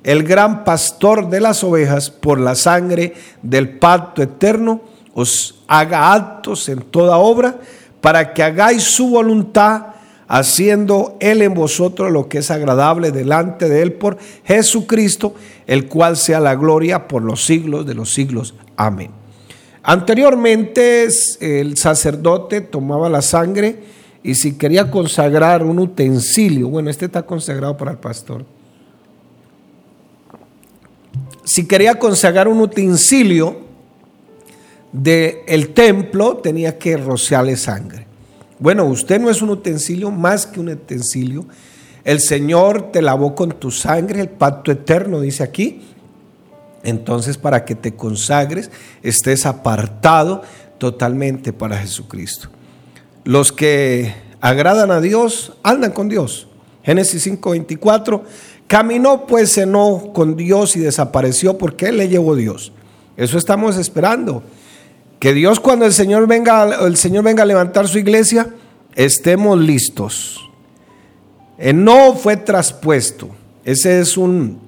el 0.04 0.24
gran 0.24 0.64
pastor 0.64 1.30
de 1.30 1.42
las 1.42 1.64
ovejas, 1.64 2.10
por 2.10 2.40
la 2.40 2.56
sangre 2.56 3.14
del 3.44 3.78
pacto 3.78 4.24
eterno, 4.24 4.82
os 5.14 5.62
haga 5.68 6.14
actos 6.14 6.70
en 6.70 6.82
toda 6.82 7.18
obra 7.18 7.60
para 8.02 8.34
que 8.34 8.42
hagáis 8.42 8.82
su 8.82 9.10
voluntad, 9.10 9.88
haciendo 10.30 11.18
Él 11.20 11.42
en 11.42 11.56
vosotros 11.56 12.12
lo 12.12 12.30
que 12.30 12.38
es 12.38 12.52
agradable 12.52 13.12
delante 13.12 13.68
de 13.68 13.82
Él 13.82 13.94
por 13.94 14.18
Jesucristo, 14.46 15.34
el 15.68 15.88
cual 15.88 16.16
sea 16.16 16.40
la 16.40 16.56
gloria 16.56 17.08
por 17.08 17.24
los 17.24 17.44
siglos 17.44 17.86
de 17.86 17.96
los 17.96 18.14
siglos. 18.14 18.54
Amén. 18.78 19.10
Anteriormente 19.82 21.08
el 21.42 21.76
sacerdote 21.76 22.62
tomaba 22.62 23.10
la 23.10 23.22
sangre, 23.22 24.00
y 24.22 24.36
si 24.36 24.54
quería 24.58 24.92
consagrar 24.92 25.64
un 25.64 25.80
utensilio, 25.80 26.70
bueno, 26.70 26.90
este 26.90 27.06
está 27.06 27.24
consagrado 27.24 27.76
para 27.76 27.92
el 27.92 27.98
pastor. 27.98 28.46
Si 31.46 31.66
quería 31.66 31.96
consagrar 31.98 32.48
un 32.48 32.60
utensilio 32.60 33.58
del 34.92 35.70
templo, 35.70 36.38
tenía 36.38 36.78
que 36.78 36.98
rociarle 36.98 37.56
sangre. 37.56 38.09
Bueno, 38.60 38.86
usted 38.86 39.22
no 39.22 39.30
es 39.30 39.42
un 39.42 39.50
utensilio 39.50 40.12
más 40.12 40.46
que 40.46 40.60
un 40.60 40.70
utensilio. 40.70 41.46
El 42.04 42.20
Señor 42.20 42.92
te 42.92 43.02
lavó 43.02 43.34
con 43.34 43.52
tu 43.52 43.72
sangre, 43.72 44.20
el 44.20 44.30
pacto 44.30 44.72
eterno, 44.72 45.22
dice 45.22 45.44
aquí. 45.44 45.82
Entonces, 46.84 47.38
para 47.38 47.66
que 47.66 47.76
te 47.76 47.96
consagres, 47.96 48.70
estés 49.02 49.46
apartado 49.46 50.42
totalmente 50.78 51.54
para 51.54 51.78
Jesucristo. 51.78 52.50
Los 53.24 53.52
que 53.52 54.14
agradan 54.42 54.92
a 54.92 55.02
Dios 55.02 55.54
andan 55.64 55.92
con 55.92 56.10
Dios. 56.10 56.48
Génesis 56.84 57.24
5:24. 57.24 58.24
Caminó 58.68 59.26
pues 59.26 59.58
no 59.68 60.12
con 60.14 60.36
Dios 60.36 60.76
y 60.76 60.80
desapareció 60.80 61.58
porque 61.58 61.88
Él 61.88 61.98
le 61.98 62.08
llevó 62.08 62.36
Dios. 62.36 62.72
Eso 63.18 63.38
estamos 63.38 63.78
esperando. 63.78 64.44
Que 65.20 65.34
Dios 65.34 65.60
cuando 65.60 65.86
el 65.86 65.94
Señor 65.94 66.28
venga, 66.28 66.86
el 66.86 66.96
Señor 66.96 67.26
venga 67.26 67.44
a 67.44 67.46
levantar 67.46 67.88
su 67.88 68.00
iglesia, 68.00 68.54
estemos 68.96 69.60
listos. 69.60 70.50
no 71.74 72.16
fue 72.16 72.38
traspuesto. 72.38 73.30
Ese 73.66 74.00
es 74.00 74.18
un, 74.18 74.60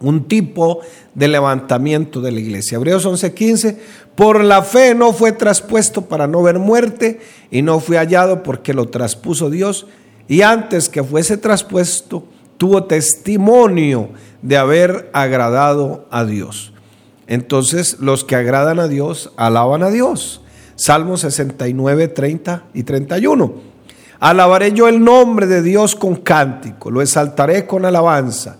un 0.00 0.28
tipo 0.28 0.80
de 1.14 1.28
levantamiento 1.28 2.20
de 2.20 2.30
la 2.30 2.40
iglesia. 2.40 2.76
Hebreos 2.76 3.06
11:15, 3.06 3.76
por 4.14 4.44
la 4.44 4.62
fe 4.62 4.94
no 4.94 5.12
fue 5.12 5.32
traspuesto 5.32 6.02
para 6.02 6.26
no 6.26 6.42
ver 6.42 6.58
muerte 6.58 7.20
y 7.50 7.62
no 7.62 7.80
fue 7.80 7.96
hallado 7.96 8.42
porque 8.42 8.74
lo 8.74 8.88
traspuso 8.88 9.48
Dios 9.48 9.86
y 10.28 10.42
antes 10.42 10.90
que 10.90 11.02
fuese 11.02 11.38
traspuesto 11.38 12.24
tuvo 12.58 12.84
testimonio 12.84 14.10
de 14.42 14.58
haber 14.58 15.10
agradado 15.14 16.06
a 16.10 16.24
Dios. 16.24 16.72
Entonces 17.28 17.98
los 18.00 18.24
que 18.24 18.34
agradan 18.34 18.80
a 18.80 18.88
Dios 18.88 19.32
alaban 19.36 19.82
a 19.82 19.90
Dios. 19.90 20.40
Salmos 20.74 21.20
69, 21.20 22.08
30 22.08 22.64
y 22.74 22.82
31. 22.82 23.52
Alabaré 24.18 24.72
yo 24.72 24.88
el 24.88 25.04
nombre 25.04 25.46
de 25.46 25.62
Dios 25.62 25.94
con 25.94 26.16
cántico, 26.16 26.90
lo 26.90 27.02
exaltaré 27.02 27.66
con 27.66 27.84
alabanza 27.84 28.56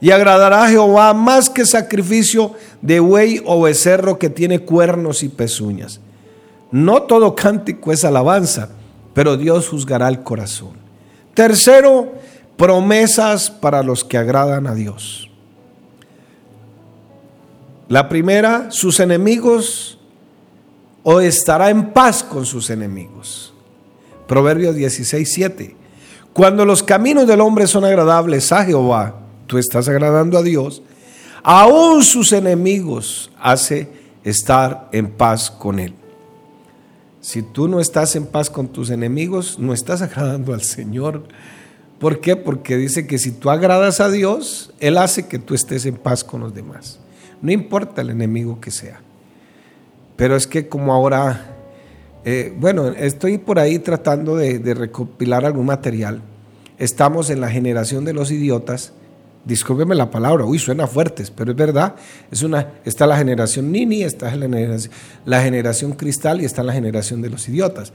y 0.00 0.10
agradará 0.12 0.64
a 0.64 0.68
Jehová 0.68 1.12
más 1.14 1.50
que 1.50 1.66
sacrificio 1.66 2.52
de 2.80 3.00
buey 3.00 3.42
o 3.44 3.62
becerro 3.62 4.18
que 4.18 4.30
tiene 4.30 4.60
cuernos 4.60 5.22
y 5.22 5.28
pezuñas. 5.28 6.00
No 6.70 7.02
todo 7.02 7.34
cántico 7.34 7.92
es 7.92 8.04
alabanza, 8.04 8.68
pero 9.14 9.36
Dios 9.36 9.68
juzgará 9.68 10.08
el 10.08 10.22
corazón. 10.22 10.74
Tercero, 11.34 12.14
promesas 12.56 13.50
para 13.50 13.82
los 13.82 14.04
que 14.04 14.18
agradan 14.18 14.66
a 14.66 14.74
Dios. 14.74 15.29
La 17.90 18.08
primera, 18.08 18.70
sus 18.70 19.00
enemigos 19.00 19.98
o 21.02 21.18
estará 21.18 21.70
en 21.70 21.92
paz 21.92 22.22
con 22.22 22.46
sus 22.46 22.70
enemigos. 22.70 23.52
Proverbios 24.28 24.76
16, 24.76 25.28
7. 25.28 25.76
Cuando 26.32 26.64
los 26.64 26.84
caminos 26.84 27.26
del 27.26 27.40
hombre 27.40 27.66
son 27.66 27.84
agradables 27.84 28.52
a 28.52 28.64
Jehová, 28.64 29.16
tú 29.48 29.58
estás 29.58 29.88
agradando 29.88 30.38
a 30.38 30.44
Dios, 30.44 30.84
aún 31.42 32.04
sus 32.04 32.32
enemigos 32.32 33.32
hace 33.40 33.88
estar 34.22 34.88
en 34.92 35.10
paz 35.10 35.50
con 35.50 35.80
Él. 35.80 35.94
Si 37.20 37.42
tú 37.42 37.66
no 37.66 37.80
estás 37.80 38.14
en 38.14 38.26
paz 38.26 38.50
con 38.50 38.68
tus 38.68 38.90
enemigos, 38.90 39.58
no 39.58 39.72
estás 39.72 40.00
agradando 40.00 40.54
al 40.54 40.62
Señor. 40.62 41.24
¿Por 41.98 42.20
qué? 42.20 42.36
Porque 42.36 42.76
dice 42.76 43.08
que 43.08 43.18
si 43.18 43.32
tú 43.32 43.50
agradas 43.50 43.98
a 43.98 44.08
Dios, 44.08 44.72
Él 44.78 44.96
hace 44.96 45.26
que 45.26 45.40
tú 45.40 45.54
estés 45.54 45.86
en 45.86 45.96
paz 45.96 46.22
con 46.22 46.40
los 46.40 46.54
demás. 46.54 47.00
No 47.42 47.52
importa 47.52 48.02
el 48.02 48.10
enemigo 48.10 48.60
que 48.60 48.70
sea. 48.70 49.00
Pero 50.16 50.36
es 50.36 50.46
que 50.46 50.68
como 50.68 50.92
ahora, 50.92 51.56
eh, 52.24 52.54
bueno, 52.58 52.88
estoy 52.88 53.38
por 53.38 53.58
ahí 53.58 53.78
tratando 53.78 54.36
de, 54.36 54.74
recopilar 54.74 55.44
algún 55.44 55.66
material. 55.66 56.20
Estamos 56.78 57.30
en 57.30 57.40
la 57.40 57.50
generación 57.50 58.04
de 58.04 58.12
los 58.12 58.30
idiotas 58.30 58.92
discúlpeme 59.44 59.94
la 59.94 60.10
palabra, 60.10 60.44
uy, 60.44 60.58
suena 60.58 60.86
fuertes, 60.86 61.30
pero 61.30 61.52
es 61.52 61.56
verdad, 61.56 61.94
es 62.30 62.42
una, 62.42 62.74
está 62.84 63.06
la 63.06 63.16
generación 63.16 63.72
Nini, 63.72 64.02
está 64.02 64.26
la 64.26 64.32
generación, 64.32 64.92
la 65.24 65.42
generación 65.42 65.92
Cristal 65.92 66.42
y 66.42 66.44
está 66.44 66.62
la 66.62 66.74
generación 66.74 67.22
de 67.22 67.30
los 67.30 67.48
idiotas. 67.48 67.92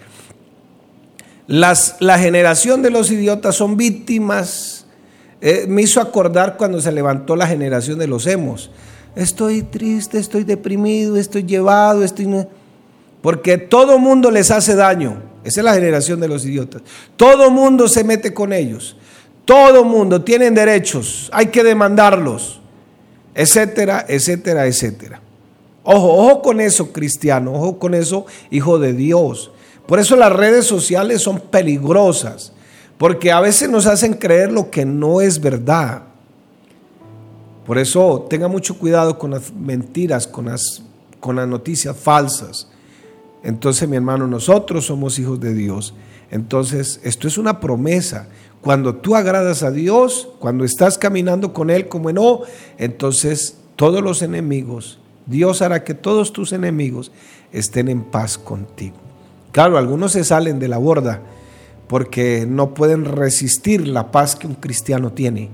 Las, 1.47 1.97
la 1.99 2.17
generación 2.17 2.81
de 2.81 2.89
los 2.89 3.11
idiotas 3.11 3.55
son 3.55 3.77
víctimas, 3.77 4.87
eh, 5.41 5.65
me 5.67 5.83
hizo 5.83 6.01
acordar 6.01 6.57
cuando 6.57 6.81
se 6.81 6.91
levantó 6.91 7.35
la 7.35 7.45
generación 7.45 7.99
de 7.99 8.07
los 8.07 8.25
hemos. 8.25 8.71
Estoy 9.15 9.63
triste, 9.63 10.17
estoy 10.17 10.43
deprimido, 10.43 11.17
estoy 11.17 11.43
llevado, 11.43 12.03
estoy... 12.03 12.27
Porque 13.21 13.57
todo 13.57 13.97
mundo 13.97 14.29
les 14.29 14.51
hace 14.51 14.75
daño. 14.75 15.21
Esa 15.43 15.61
es 15.61 15.65
la 15.65 15.73
generación 15.73 16.19
de 16.19 16.27
los 16.27 16.45
idiotas. 16.45 16.81
Todo 17.15 17.49
mundo 17.49 17.87
se 17.87 18.03
mete 18.03 18.33
con 18.33 18.51
ellos. 18.53 18.97
Todo 19.45 19.83
mundo 19.83 20.23
tienen 20.23 20.55
derechos, 20.55 21.29
hay 21.31 21.47
que 21.47 21.63
demandarlos, 21.63 22.59
etcétera, 23.35 24.03
etcétera, 24.07 24.65
etcétera. 24.65 25.21
Ojo, 25.83 26.13
ojo 26.13 26.41
con 26.41 26.59
eso, 26.59 26.91
cristiano, 26.91 27.53
ojo 27.53 27.77
con 27.77 27.93
eso, 27.93 28.25
hijo 28.49 28.79
de 28.79 28.93
Dios. 28.93 29.51
Por 29.85 29.99
eso 29.99 30.15
las 30.15 30.33
redes 30.33 30.65
sociales 30.65 31.21
son 31.21 31.39
peligrosas, 31.39 32.53
porque 32.97 33.31
a 33.31 33.39
veces 33.39 33.69
nos 33.69 33.85
hacen 33.85 34.15
creer 34.15 34.51
lo 34.51 34.71
que 34.71 34.83
no 34.83 35.21
es 35.21 35.39
verdad. 35.39 36.01
Por 37.65 37.77
eso 37.77 38.27
tenga 38.29 38.47
mucho 38.47 38.77
cuidado 38.77 39.17
con 39.17 39.31
las 39.31 39.53
mentiras, 39.53 40.27
con 40.27 40.45
las, 40.45 40.83
con 41.19 41.35
las 41.35 41.47
noticias 41.47 41.95
falsas. 41.97 42.67
Entonces, 43.43 43.87
mi 43.89 43.95
hermano, 43.95 44.27
nosotros 44.27 44.85
somos 44.85 45.17
hijos 45.19 45.39
de 45.39 45.53
Dios. 45.53 45.93
Entonces, 46.31 46.99
esto 47.03 47.27
es 47.27 47.37
una 47.37 47.59
promesa. 47.59 48.27
Cuando 48.61 48.95
tú 48.95 49.15
agradas 49.15 49.63
a 49.63 49.71
Dios, 49.71 50.29
cuando 50.39 50.63
estás 50.63 50.97
caminando 50.97 51.53
con 51.53 51.69
Él 51.69 51.87
como 51.87 52.09
en 52.09 52.17
entonces 52.77 53.57
todos 53.75 54.01
los 54.01 54.21
enemigos, 54.21 54.99
Dios 55.25 55.61
hará 55.61 55.83
que 55.83 55.93
todos 55.93 56.33
tus 56.33 56.53
enemigos 56.53 57.11
estén 57.51 57.89
en 57.89 58.03
paz 58.03 58.37
contigo. 58.37 58.95
Claro, 59.51 59.77
algunos 59.77 60.11
se 60.11 60.23
salen 60.23 60.59
de 60.59 60.67
la 60.67 60.77
borda 60.77 61.21
porque 61.87 62.45
no 62.47 62.73
pueden 62.73 63.05
resistir 63.05 63.87
la 63.87 64.11
paz 64.11 64.35
que 64.35 64.47
un 64.47 64.55
cristiano 64.55 65.13
tiene, 65.13 65.49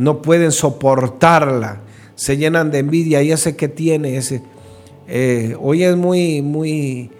no 0.00 0.22
pueden 0.22 0.50
soportarla, 0.50 1.82
se 2.14 2.38
llenan 2.38 2.70
de 2.70 2.78
envidia 2.78 3.22
y 3.22 3.32
ese 3.32 3.54
que 3.54 3.68
tiene, 3.68 4.16
ese, 4.16 4.40
eh, 5.06 5.54
hoy 5.60 5.84
es 5.84 5.94
muy, 5.94 6.40
muy, 6.40 7.10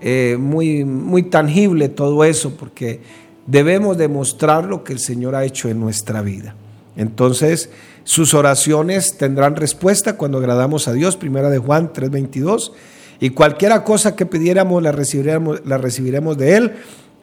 eh, 0.00 0.36
muy, 0.38 0.84
muy 0.84 1.24
tangible 1.24 1.88
todo 1.88 2.22
eso 2.22 2.56
porque 2.56 3.00
debemos 3.48 3.98
demostrar 3.98 4.66
lo 4.66 4.84
que 4.84 4.92
el 4.92 5.00
Señor 5.00 5.34
ha 5.34 5.44
hecho 5.44 5.68
en 5.68 5.80
nuestra 5.80 6.22
vida. 6.22 6.54
Entonces, 6.96 7.70
sus 8.04 8.34
oraciones 8.34 9.18
tendrán 9.18 9.56
respuesta 9.56 10.16
cuando 10.16 10.38
agradamos 10.38 10.86
a 10.86 10.92
Dios, 10.92 11.16
primera 11.16 11.50
de 11.50 11.58
Juan 11.58 11.92
3:22, 11.92 12.72
Y 13.18 13.30
cualquiera 13.30 13.82
cosa 13.82 14.14
que 14.14 14.26
pidiéramos 14.26 14.80
la 14.80 14.92
la 14.92 15.78
recibiremos 15.78 16.38
de 16.38 16.56
Él, 16.56 16.72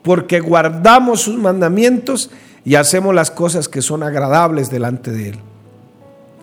porque 0.03 0.41
guardamos 0.41 1.21
sus 1.21 1.37
mandamientos 1.37 2.31
y 2.65 2.75
hacemos 2.75 3.13
las 3.13 3.29
cosas 3.31 3.69
que 3.69 3.83
son 3.83 4.03
agradables 4.03 4.71
delante 4.71 5.11
de 5.11 5.29
Él. 5.29 5.39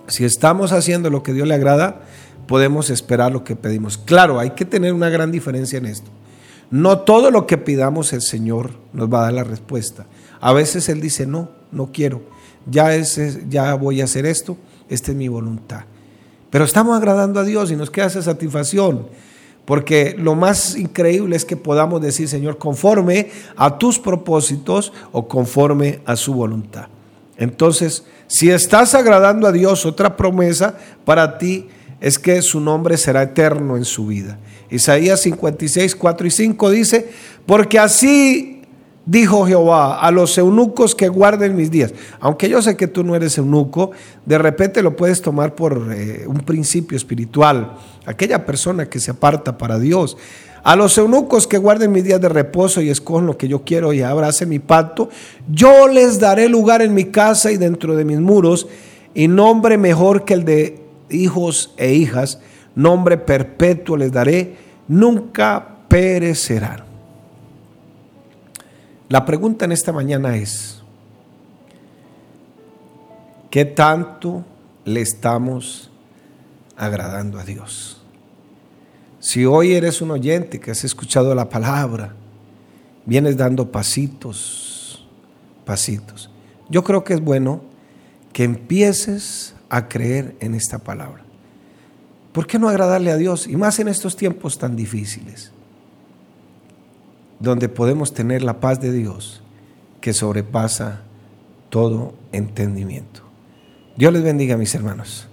Si 0.07 0.25
estamos 0.25 0.73
haciendo 0.73 1.11
lo 1.11 1.23
que 1.23 1.33
Dios 1.33 1.49
le 1.49 1.55
agrada, 1.55 2.03
podemos 2.47 2.91
esperar 2.91 3.33
lo 3.33 3.45
que 3.45 3.57
pedimos. 3.57 3.99
Claro, 3.99 4.39
hay 4.39 4.51
que 4.51 4.65
tener 4.65 4.95
una 4.95 5.11
gran 5.11 5.33
diferencia 5.33 5.79
en 5.79 5.87
esto. 5.87 6.11
No 6.71 7.01
todo 7.01 7.31
lo 7.31 7.47
que 7.47 7.59
pidamos 7.59 8.13
el 8.13 8.23
Señor 8.23 8.71
nos 8.93 9.13
va 9.13 9.21
a 9.21 9.23
dar 9.25 9.33
la 9.35 9.45
respuesta. 9.45 10.07
A 10.41 10.53
veces 10.53 10.89
Él 10.89 11.01
dice, 11.01 11.27
no, 11.27 11.51
no 11.71 11.91
quiero, 11.93 12.23
ya, 12.71 12.95
es, 12.95 13.49
ya 13.49 13.75
voy 13.75 14.01
a 14.01 14.05
hacer 14.05 14.25
esto, 14.25 14.57
esta 14.89 15.11
es 15.11 15.17
mi 15.17 15.29
voluntad. 15.29 15.85
Pero 16.51 16.65
estamos 16.65 16.97
agradando 16.97 17.41
a 17.41 17.45
Dios 17.45 17.71
y 17.71 17.77
nos 17.77 17.91
queda 17.91 18.07
esa 18.07 18.23
satisfacción. 18.23 19.07
Porque 19.65 20.17
lo 20.19 20.35
más 20.35 20.77
increíble 20.77 21.37
es 21.37 21.45
que 21.45 21.57
podamos 21.57 22.01
decir, 22.03 22.29
Señor, 22.29 22.59
conforme 22.59 23.31
a 23.57 23.79
tus 23.79 23.99
propósitos 23.99 24.93
o 25.13 25.29
conforme 25.29 26.01
a 26.05 26.17
su 26.17 26.35
voluntad. 26.35 26.89
Entonces, 27.37 28.05
si 28.27 28.51
estás 28.51 28.95
agradando 28.95 29.47
a 29.47 29.53
Dios, 29.53 29.87
otra 29.87 30.17
promesa 30.17 30.77
para 31.05 31.39
ti 31.39 31.69
es 32.01 32.19
que 32.19 32.43
su 32.43 32.61
nombre 32.61 32.97
será 32.97 33.23
eterno 33.23 33.77
en 33.77 33.85
su 33.85 34.07
vida. 34.07 34.39
Isaías 34.71 35.21
56, 35.21 35.95
4 35.95 36.27
y 36.27 36.31
5 36.31 36.71
dice, 36.71 37.11
porque 37.47 37.79
así 37.79 38.52
dijo 39.05 39.47
Jehová 39.47 40.01
a 40.01 40.11
los 40.11 40.37
eunucos 40.39 40.95
que 40.95 41.09
guarden 41.09 41.57
mis 41.57 41.71
días. 41.71 41.93
Aunque 42.21 42.49
yo 42.49 42.63
sé 42.63 42.77
que 42.77 42.87
tú 42.87 43.05
no 43.05 43.17
eres 43.17 43.39
eunuco, 43.39 43.91
de 44.27 44.39
repente 44.39 44.83
lo 44.83 44.97
puedes 44.97 45.23
tomar 45.23 45.55
por 45.55 45.93
eh, 45.93 46.25
un 46.27 46.39
principio 46.39 46.97
espiritual. 46.97 47.77
Aquella 48.07 48.47
persona 48.47 48.89
que 48.89 49.01
se 49.01 49.11
aparta 49.11 49.59
para 49.59 49.79
Dios. 49.79 50.17
A 50.65 50.77
los 50.77 50.97
eunucos 50.97 51.49
que 51.49 51.59
guarden 51.59 51.91
mis 51.91 52.05
días 52.05 52.21
de 52.21 52.29
reposo 52.29 52.81
y 52.81 52.89
escogen 52.89 53.27
lo 53.27 53.37
que 53.37 53.49
yo 53.49 53.65
quiero 53.65 53.93
y 53.93 54.03
abracen 54.03 54.49
mi 54.49 54.61
pacto, 54.61 55.09
yo 55.51 55.89
les 55.89 56.21
daré 56.21 56.49
lugar 56.49 56.83
en 56.83 56.95
mi 56.95 57.07
casa 57.07 57.51
y 57.51 57.57
dentro 57.57 57.97
de 57.97 58.05
mis 58.05 58.21
muros, 58.21 58.69
y 59.13 59.27
nombre 59.27 59.77
mejor 59.77 60.25
que 60.25 60.35
el 60.35 60.45
de 60.45 60.81
hijos 61.11 61.75
e 61.77 61.95
hijas, 61.95 62.39
nombre 62.77 63.19
perpetuo 63.19 63.97
les 63.97 64.13
daré, 64.13 64.55
nunca 64.87 65.67
perecerán. 65.89 66.92
La 69.13 69.27
pregunta 69.27 69.67
en 69.67 69.73
esta 69.73 69.93
mañana 69.93 70.39
es, 70.39 70.81
¿qué 73.51 73.67
tanto 73.67 74.43
le 74.87 75.03
estamos 75.03 75.91
agradando 76.79 77.39
a 77.39 77.45
Dios? 77.45 78.01
Si 79.21 79.45
hoy 79.45 79.75
eres 79.75 80.01
un 80.01 80.13
oyente 80.13 80.59
que 80.59 80.71
has 80.71 80.83
escuchado 80.85 81.35
la 81.35 81.51
palabra, 81.51 82.15
vienes 83.05 83.37
dando 83.37 83.71
pasitos, 83.71 85.07
pasitos. 85.67 86.31
Yo 86.71 86.83
creo 86.83 87.05
que 87.05 87.13
es 87.13 87.21
bueno 87.21 87.61
que 88.33 88.45
empieces 88.45 89.55
a 89.69 89.89
creer 89.89 90.37
en 90.41 90.55
esta 90.55 90.79
palabra. 90.79 91.23
¿Por 92.33 92.47
qué 92.47 92.59
no 92.59 92.67
agradarle 92.67 93.11
a 93.11 93.19
Dios? 93.19 93.47
Y 93.47 93.59
más 93.59 93.79
en 93.79 93.89
estos 93.89 94.17
tiempos 94.17 94.57
tan 94.57 94.75
difíciles, 94.75 95.53
donde 97.43 97.69
podemos 97.69 98.15
tener 98.15 98.43
la 98.43 98.61
paz 98.61 98.81
de 98.81 98.93
Dios 98.93 99.43
que 100.01 100.13
sobrepasa 100.13 101.03
todo 101.71 102.15
entendimiento. 102.31 103.23
Dios 103.97 104.13
les 104.13 104.23
bendiga, 104.23 104.57
mis 104.57 104.75
hermanos. 104.75 105.29